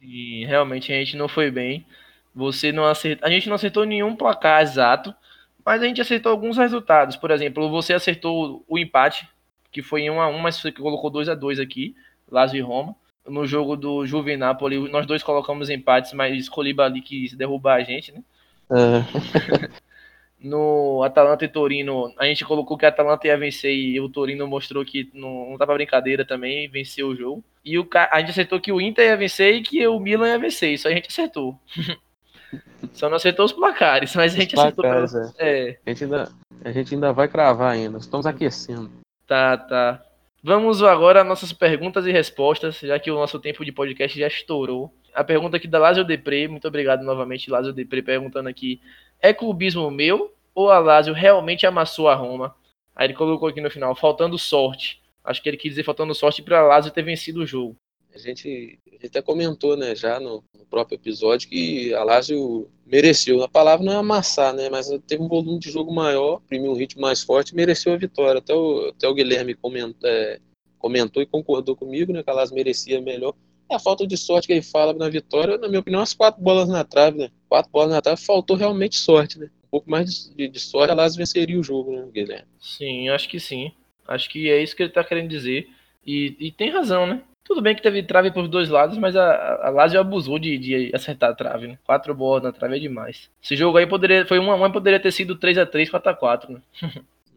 E 0.00 0.44
realmente 0.46 0.92
a 0.92 0.96
gente 0.96 1.16
não 1.16 1.26
foi 1.26 1.50
bem. 1.50 1.84
Você 2.32 2.70
não 2.70 2.84
acertou. 2.84 3.26
A 3.26 3.30
gente 3.30 3.48
não 3.48 3.56
acertou 3.56 3.84
nenhum 3.84 4.14
placar 4.14 4.62
exato, 4.62 5.12
mas 5.64 5.82
a 5.82 5.86
gente 5.86 6.00
acertou 6.00 6.32
alguns 6.32 6.56
resultados. 6.56 7.16
Por 7.16 7.30
exemplo, 7.30 7.70
você 7.70 7.92
acertou 7.92 8.64
o 8.68 8.78
empate, 8.78 9.28
que 9.70 9.82
foi 9.82 10.02
em 10.02 10.10
1 10.10 10.20
a 10.20 10.28
1 10.28 10.38
mas 10.38 10.56
você 10.56 10.72
colocou 10.72 11.10
2 11.10 11.28
a 11.28 11.34
2 11.34 11.60
aqui, 11.60 11.94
Lazio 12.30 12.58
e 12.58 12.60
Roma. 12.60 12.94
No 13.26 13.46
jogo 13.46 13.76
do 13.76 14.06
Juvenapoli, 14.06 14.90
nós 14.90 15.06
dois 15.06 15.22
colocamos 15.22 15.68
empates, 15.70 16.12
mas 16.12 16.36
escolhi 16.36 16.74
ali 16.80 17.00
que 17.00 17.34
derrubar 17.36 17.76
a 17.76 17.82
gente, 17.82 18.12
né? 18.12 18.22
É. 18.70 19.80
no 20.42 21.02
Atalanta 21.02 21.44
e 21.44 21.48
Torino, 21.48 22.12
a 22.18 22.24
gente 22.24 22.44
colocou 22.44 22.76
que 22.78 22.86
a 22.86 22.88
Atalanta 22.88 23.26
ia 23.26 23.36
vencer 23.36 23.74
e 23.74 24.00
o 24.00 24.08
Torino 24.08 24.46
mostrou 24.46 24.84
que 24.84 25.10
não, 25.12 25.50
não 25.50 25.58
tá 25.58 25.66
pra 25.66 25.74
brincadeira 25.74 26.24
também, 26.24 26.68
venceu 26.68 27.08
o 27.08 27.16
jogo. 27.16 27.44
E 27.64 27.78
o, 27.78 27.86
a 28.10 28.20
gente 28.20 28.30
acertou 28.30 28.58
que 28.58 28.72
o 28.72 28.80
Inter 28.80 29.04
ia 29.04 29.16
vencer 29.16 29.54
e 29.54 29.62
que 29.62 29.86
o 29.86 30.00
Milan 30.00 30.28
ia 30.28 30.38
vencer, 30.38 30.72
isso 30.72 30.88
a 30.88 30.90
gente 30.90 31.08
acertou. 31.08 31.58
Só 32.92 33.08
não 33.08 33.16
acertou 33.16 33.44
os 33.44 33.52
placares, 33.52 34.14
mas 34.14 34.34
a 34.34 34.36
gente 34.36 34.54
os 34.54 34.60
acertou. 34.60 34.84
Placares, 34.84 35.12
pra... 35.12 35.30
é. 35.38 35.68
É. 35.68 35.78
A, 35.86 35.90
gente 35.90 36.04
ainda, 36.04 36.32
a 36.64 36.72
gente 36.72 36.94
ainda 36.94 37.12
vai 37.12 37.28
cravar 37.28 37.72
ainda, 37.72 37.98
estamos 37.98 38.26
aquecendo. 38.26 38.90
Tá, 39.26 39.56
tá. 39.56 40.02
Vamos 40.42 40.82
agora 40.82 41.20
às 41.20 41.26
nossas 41.26 41.52
perguntas 41.52 42.06
e 42.06 42.12
respostas, 42.12 42.78
já 42.80 42.98
que 42.98 43.10
o 43.10 43.14
nosso 43.14 43.38
tempo 43.38 43.64
de 43.64 43.72
podcast 43.72 44.18
já 44.18 44.26
estourou. 44.26 44.92
A 45.14 45.22
pergunta 45.22 45.56
aqui 45.56 45.68
da 45.68 45.78
Lázio 45.78 46.04
Depre, 46.04 46.48
muito 46.48 46.66
obrigado 46.66 47.02
novamente, 47.02 47.50
Lázio 47.50 47.72
Depre, 47.72 48.02
perguntando 48.02 48.48
aqui: 48.48 48.80
é 49.20 49.34
clubismo 49.34 49.90
meu 49.90 50.34
ou 50.54 50.70
a 50.70 50.78
Lázio 50.78 51.12
realmente 51.12 51.66
amassou 51.66 52.08
a 52.08 52.14
Roma? 52.14 52.54
Aí 52.96 53.06
ele 53.06 53.14
colocou 53.14 53.48
aqui 53.48 53.60
no 53.60 53.70
final, 53.70 53.94
faltando 53.94 54.38
sorte. 54.38 55.00
Acho 55.22 55.42
que 55.42 55.48
ele 55.48 55.56
quis 55.56 55.72
dizer 55.72 55.84
faltando 55.84 56.14
sorte 56.14 56.42
para 56.42 56.60
a 56.60 56.66
Lázio 56.66 56.90
ter 56.90 57.02
vencido 57.02 57.40
o 57.40 57.46
jogo. 57.46 57.76
A 58.14 58.18
gente, 58.18 58.78
a 58.88 58.90
gente 58.92 59.06
até 59.06 59.22
comentou, 59.22 59.76
né, 59.76 59.94
já 59.94 60.18
no, 60.18 60.42
no, 60.58 60.66
próprio 60.66 60.96
episódio, 60.96 61.48
que 61.48 61.94
a 61.94 62.02
Lazio 62.02 62.68
mereceu. 62.86 63.42
A 63.42 63.48
palavra 63.48 63.84
não 63.84 63.92
é 63.92 63.96
amassar, 63.96 64.52
né, 64.52 64.68
mas 64.68 64.88
teve 65.06 65.22
um 65.22 65.28
volume 65.28 65.58
de 65.58 65.70
jogo 65.70 65.92
maior, 65.92 66.40
imprimiu 66.44 66.72
um 66.72 66.76
ritmo 66.76 67.02
mais 67.02 67.22
forte 67.22 67.50
e 67.50 67.56
mereceu 67.56 67.92
a 67.92 67.96
vitória. 67.96 68.38
Até 68.38 68.54
o, 68.54 68.88
até 68.88 69.08
o 69.08 69.14
Guilherme 69.14 69.54
comentou, 69.54 70.08
é, 70.08 70.40
comentou 70.78 71.22
e 71.22 71.26
concordou 71.26 71.76
comigo, 71.76 72.12
né, 72.12 72.22
que 72.22 72.30
a 72.30 72.34
Lazio 72.34 72.54
merecia 72.54 73.00
melhor. 73.00 73.34
É 73.70 73.76
a 73.76 73.78
falta 73.78 74.04
de 74.04 74.16
sorte 74.16 74.48
que 74.48 74.52
ele 74.52 74.62
fala 74.62 74.92
na 74.92 75.08
vitória, 75.08 75.56
na 75.56 75.68
minha 75.68 75.78
opinião, 75.78 76.02
as 76.02 76.12
quatro 76.12 76.42
bolas 76.42 76.68
na 76.68 76.82
trave, 76.82 77.18
né? 77.18 77.30
Quatro 77.48 77.70
bolas 77.70 77.90
na 77.92 78.02
trave, 78.02 78.20
faltou 78.20 78.56
realmente 78.56 78.96
sorte, 78.96 79.38
né? 79.38 79.48
Um 79.64 79.70
pouco 79.70 79.88
mais 79.88 80.28
de, 80.34 80.48
de 80.48 80.58
sorte, 80.58 80.90
a 80.90 80.94
Lazio 80.94 81.18
venceria 81.18 81.58
o 81.58 81.62
jogo, 81.62 81.92
né, 81.92 82.08
Guilherme? 82.12 82.48
Sim, 82.58 83.08
acho 83.10 83.28
que 83.28 83.38
sim. 83.38 83.70
Acho 84.08 84.28
que 84.28 84.50
é 84.50 84.60
isso 84.60 84.74
que 84.74 84.82
ele 84.82 84.90
tá 84.90 85.04
querendo 85.04 85.28
dizer. 85.28 85.68
E, 86.04 86.36
e 86.40 86.50
tem 86.50 86.70
razão, 86.70 87.06
né? 87.06 87.22
Tudo 87.44 87.60
bem 87.60 87.74
que 87.74 87.82
teve 87.82 88.02
trave 88.02 88.30
por 88.30 88.46
dois 88.46 88.68
lados, 88.68 88.96
mas 88.96 89.16
a, 89.16 89.66
a 89.66 89.70
Lazio 89.70 90.00
abusou 90.00 90.38
de, 90.38 90.56
de 90.56 90.90
acertar 90.94 91.30
a 91.30 91.34
trave, 91.34 91.66
né? 91.66 91.78
Quatro 91.84 92.14
bolas 92.14 92.42
na 92.42 92.52
trave 92.52 92.76
é 92.76 92.78
demais. 92.78 93.30
Esse 93.42 93.56
jogo 93.56 93.78
aí 93.78 93.86
poderia, 93.86 94.24
foi 94.24 94.38
1 94.38 94.52
a 94.52 94.66
1 94.66 94.72
poderia 94.72 95.00
ter 95.00 95.10
sido 95.10 95.36
3 95.36 95.58
a 95.58 95.66
3 95.66 95.90
4 95.90 96.10
a 96.10 96.14
4 96.14 96.52
né? 96.52 96.62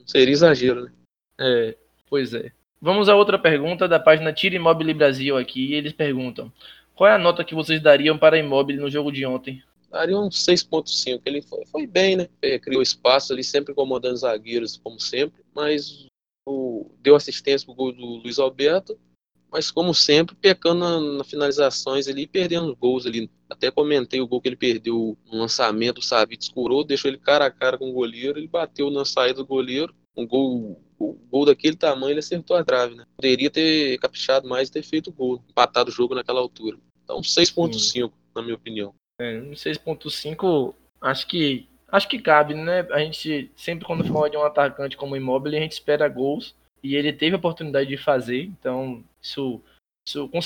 Seria 0.05 0.33
exagero, 0.33 0.85
né? 0.85 0.91
É, 1.39 1.75
pois 2.09 2.33
é. 2.33 2.51
Vamos 2.81 3.07
a 3.07 3.15
outra 3.15 3.39
pergunta 3.39 3.87
da 3.87 3.99
página 3.99 4.33
Tira 4.33 4.55
Imóvel 4.55 4.93
Brasil 4.93 5.37
aqui. 5.37 5.73
eles 5.73 5.93
perguntam: 5.93 6.51
qual 6.93 7.09
é 7.09 7.13
a 7.13 7.17
nota 7.17 7.43
que 7.43 7.55
vocês 7.55 7.81
dariam 7.81 8.17
para 8.17 8.37
Imóvel 8.37 8.81
no 8.81 8.89
jogo 8.89 9.11
de 9.11 9.25
ontem? 9.25 9.63
Daria 9.89 10.17
um 10.17 10.27
6.5. 10.27 11.21
Ele 11.25 11.41
foi, 11.41 11.65
foi, 11.65 11.87
bem, 11.87 12.17
né? 12.17 12.27
Criou 12.59 12.81
espaço 12.81 13.31
ali, 13.31 13.43
sempre 13.43 13.71
incomodando 13.71 14.17
zagueiros, 14.17 14.75
como 14.75 14.99
sempre, 14.99 15.41
mas 15.55 16.07
o, 16.45 16.91
deu 16.99 17.15
assistência 17.15 17.65
pro 17.65 17.75
gol 17.75 17.91
do 17.93 18.05
Luiz 18.17 18.37
Alberto 18.37 18.99
mas 19.53 19.69
como 19.69 19.93
sempre, 19.93 20.35
pecando 20.35 20.79
nas 20.79 21.17
na 21.17 21.23
finalizações 21.23 22.07
ali, 22.07 22.25
perdendo 22.25 22.75
gols 22.75 23.05
ali. 23.05 23.29
Até 23.47 23.69
comentei 23.69 24.19
o 24.19 24.27
gol 24.27 24.41
que 24.41 24.49
ele 24.49 24.55
perdeu 24.55 25.15
no 25.31 25.37
lançamento, 25.37 25.99
o 25.99 26.01
Savic 26.01 26.43
escurou, 26.43 26.83
deixou 26.83 27.07
ele 27.07 27.19
cara 27.19 27.45
a 27.45 27.51
cara 27.51 27.77
com 27.77 27.87
o 27.87 27.93
goleiro, 27.93 28.39
ele 28.39 28.47
bateu 28.47 28.89
na 28.89 29.05
saída 29.05 29.35
do 29.35 29.45
goleiro, 29.45 29.93
um 30.17 30.25
gol, 30.25 30.81
um 30.99 31.17
gol 31.29 31.45
daquele 31.45 31.75
tamanho, 31.75 32.13
ele 32.13 32.19
acertou 32.19 32.57
a 32.57 32.63
trave, 32.63 32.95
né? 32.95 33.05
Poderia 33.15 33.51
ter 33.51 33.99
caprichado 33.99 34.49
mais 34.49 34.69
e 34.69 34.71
ter 34.71 34.81
feito 34.81 35.11
o 35.11 35.13
gol, 35.13 35.43
empatado 35.47 35.91
o 35.91 35.93
jogo 35.93 36.15
naquela 36.15 36.39
altura. 36.39 36.79
Então, 37.03 37.21
6.5, 37.21 38.11
na 38.35 38.41
minha 38.41 38.55
opinião. 38.55 38.95
É, 39.19 39.39
6.5, 39.39 40.73
acho 40.99 41.27
que 41.27 41.69
acho 41.91 42.09
que 42.09 42.17
cabe, 42.17 42.55
né? 42.55 42.87
A 42.89 42.97
gente 43.01 43.51
sempre 43.55 43.85
quando 43.85 44.03
fala 44.03 44.27
de 44.27 44.35
um 44.35 44.41
atacante 44.41 44.97
como 44.97 45.15
imóvel, 45.15 45.55
a 45.55 45.61
gente 45.61 45.73
espera 45.73 46.09
gols 46.09 46.55
e 46.84 46.96
ele 46.96 47.13
teve 47.13 47.36
a 47.36 47.39
oportunidade 47.39 47.88
de 47.88 47.98
fazer, 47.98 48.43
então 48.43 49.04
isso, 49.22 49.62
isso 50.06 50.28
com, 50.28 50.41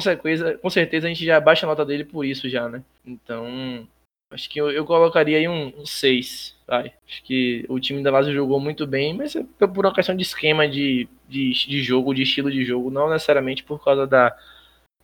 certeza, 0.00 0.56
com 0.58 0.70
certeza 0.70 1.06
a 1.06 1.10
gente 1.10 1.24
já 1.24 1.40
baixa 1.40 1.66
a 1.66 1.68
nota 1.68 1.84
dele 1.84 2.04
por 2.04 2.24
isso 2.24 2.48
já, 2.48 2.68
né? 2.68 2.82
Então, 3.04 3.86
acho 4.32 4.48
que 4.48 4.60
eu, 4.60 4.70
eu 4.70 4.84
colocaria 4.84 5.38
aí 5.38 5.48
um 5.48 5.84
6, 5.84 6.56
vai. 6.66 6.92
Acho 7.06 7.22
que 7.24 7.66
o 7.68 7.80
time 7.80 8.02
da 8.02 8.10
Lazio 8.12 8.32
jogou 8.32 8.60
muito 8.60 8.86
bem, 8.86 9.12
mas 9.12 9.34
é 9.34 9.42
por 9.66 9.84
uma 9.84 9.94
questão 9.94 10.16
de 10.16 10.22
esquema 10.22 10.68
de, 10.68 11.08
de, 11.28 11.50
de 11.50 11.82
jogo, 11.82 12.14
de 12.14 12.22
estilo 12.22 12.50
de 12.50 12.64
jogo, 12.64 12.90
não 12.90 13.10
necessariamente 13.10 13.64
por 13.64 13.82
causa 13.82 14.06
da 14.06 14.36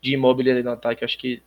de 0.00 0.14
imóvel 0.14 0.52
ali 0.52 0.62
no 0.62 0.70
ataque. 0.70 1.04
Acho 1.04 1.18
que 1.18 1.42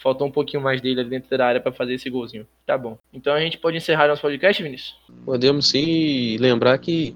faltou 0.00 0.26
um 0.26 0.32
pouquinho 0.32 0.62
mais 0.62 0.80
dele 0.80 1.00
ali 1.00 1.10
dentro 1.10 1.36
da 1.36 1.46
área 1.46 1.60
para 1.60 1.72
fazer 1.72 1.94
esse 1.94 2.10
golzinho. 2.10 2.46
Tá 2.66 2.76
bom. 2.76 2.98
Então 3.12 3.32
a 3.32 3.40
gente 3.40 3.58
pode 3.58 3.76
encerrar 3.76 4.08
nosso 4.08 4.22
podcast, 4.22 4.62
Vinícius? 4.62 4.96
Podemos 5.24 5.68
sim 5.68 6.36
lembrar 6.38 6.76
que 6.78 7.14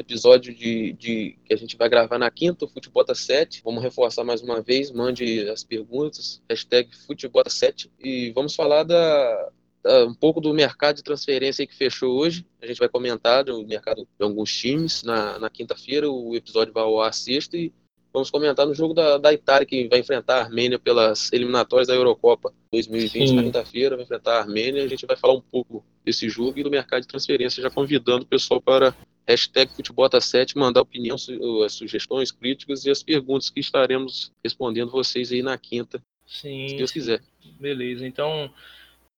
episódio 0.00 0.54
de, 0.54 0.92
de, 0.92 1.38
que 1.44 1.54
a 1.54 1.56
gente 1.56 1.76
vai 1.76 1.88
gravar 1.88 2.18
na 2.18 2.30
quinta, 2.30 2.64
o 2.64 2.68
Futebota 2.68 3.14
7. 3.14 3.62
Vamos 3.64 3.82
reforçar 3.82 4.24
mais 4.24 4.40
uma 4.42 4.60
vez, 4.60 4.90
mande 4.90 5.48
as 5.48 5.64
perguntas, 5.64 6.42
hashtag 6.48 6.94
Futebota 7.06 7.50
7. 7.50 7.90
E 7.98 8.30
vamos 8.32 8.54
falar 8.54 8.84
da, 8.84 9.50
da, 9.82 10.06
um 10.06 10.14
pouco 10.14 10.40
do 10.40 10.54
mercado 10.54 10.96
de 10.96 11.02
transferência 11.02 11.66
que 11.66 11.74
fechou 11.74 12.18
hoje. 12.18 12.46
A 12.62 12.66
gente 12.66 12.78
vai 12.78 12.88
comentar 12.88 13.44
do 13.44 13.66
mercado 13.66 14.02
de 14.02 14.24
alguns 14.24 14.52
times 14.52 15.02
na, 15.02 15.38
na 15.38 15.50
quinta-feira, 15.50 16.10
o 16.10 16.34
episódio 16.36 16.72
vai 16.72 16.82
ao 16.82 17.00
ar 17.00 17.12
sexta 17.12 17.56
e 17.56 17.72
vamos 18.12 18.30
comentar 18.30 18.66
no 18.66 18.74
jogo 18.74 18.94
da, 18.94 19.18
da 19.18 19.32
Itália, 19.32 19.66
que 19.66 19.88
vai 19.88 20.00
enfrentar 20.00 20.36
a 20.36 20.40
Armênia 20.42 20.78
pelas 20.78 21.32
eliminatórias 21.32 21.88
da 21.88 21.94
Eurocopa 21.94 22.52
2020 22.72 23.28
Sim. 23.28 23.36
na 23.36 23.42
quinta-feira, 23.42 23.96
vai 23.96 24.04
enfrentar 24.04 24.36
a 24.36 24.40
Armênia. 24.40 24.84
A 24.84 24.88
gente 24.88 25.06
vai 25.06 25.16
falar 25.16 25.34
um 25.34 25.40
pouco 25.40 25.84
desse 26.04 26.28
jogo 26.28 26.58
e 26.58 26.62
do 26.62 26.70
mercado 26.70 27.02
de 27.02 27.08
transferência, 27.08 27.62
já 27.62 27.70
convidando 27.70 28.24
o 28.24 28.26
pessoal 28.26 28.60
para 28.60 28.94
hashtag 29.28 29.70
Futebota7, 29.72 30.56
mandar 30.56 30.80
opinião, 30.80 31.16
as 31.64 31.72
sugestões, 31.72 32.32
críticas 32.32 32.86
e 32.86 32.90
as 32.90 33.02
perguntas 33.02 33.50
que 33.50 33.60
estaremos 33.60 34.32
respondendo 34.42 34.90
vocês 34.90 35.30
aí 35.30 35.42
na 35.42 35.58
quinta, 35.58 36.02
Sim, 36.26 36.68
se 36.68 36.76
Deus 36.76 36.90
quiser. 36.90 37.20
Beleza, 37.60 38.06
então 38.06 38.52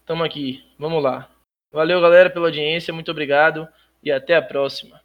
estamos 0.01 0.27
aqui, 0.27 0.65
vamos 0.77 1.01
lá. 1.03 1.31
Valeu, 1.73 2.01
galera, 2.01 2.29
pela 2.29 2.49
audiência, 2.49 2.93
muito 2.93 3.11
obrigado 3.11 3.69
e 4.03 4.11
até 4.11 4.35
a 4.35 4.43
próxima. 4.43 5.01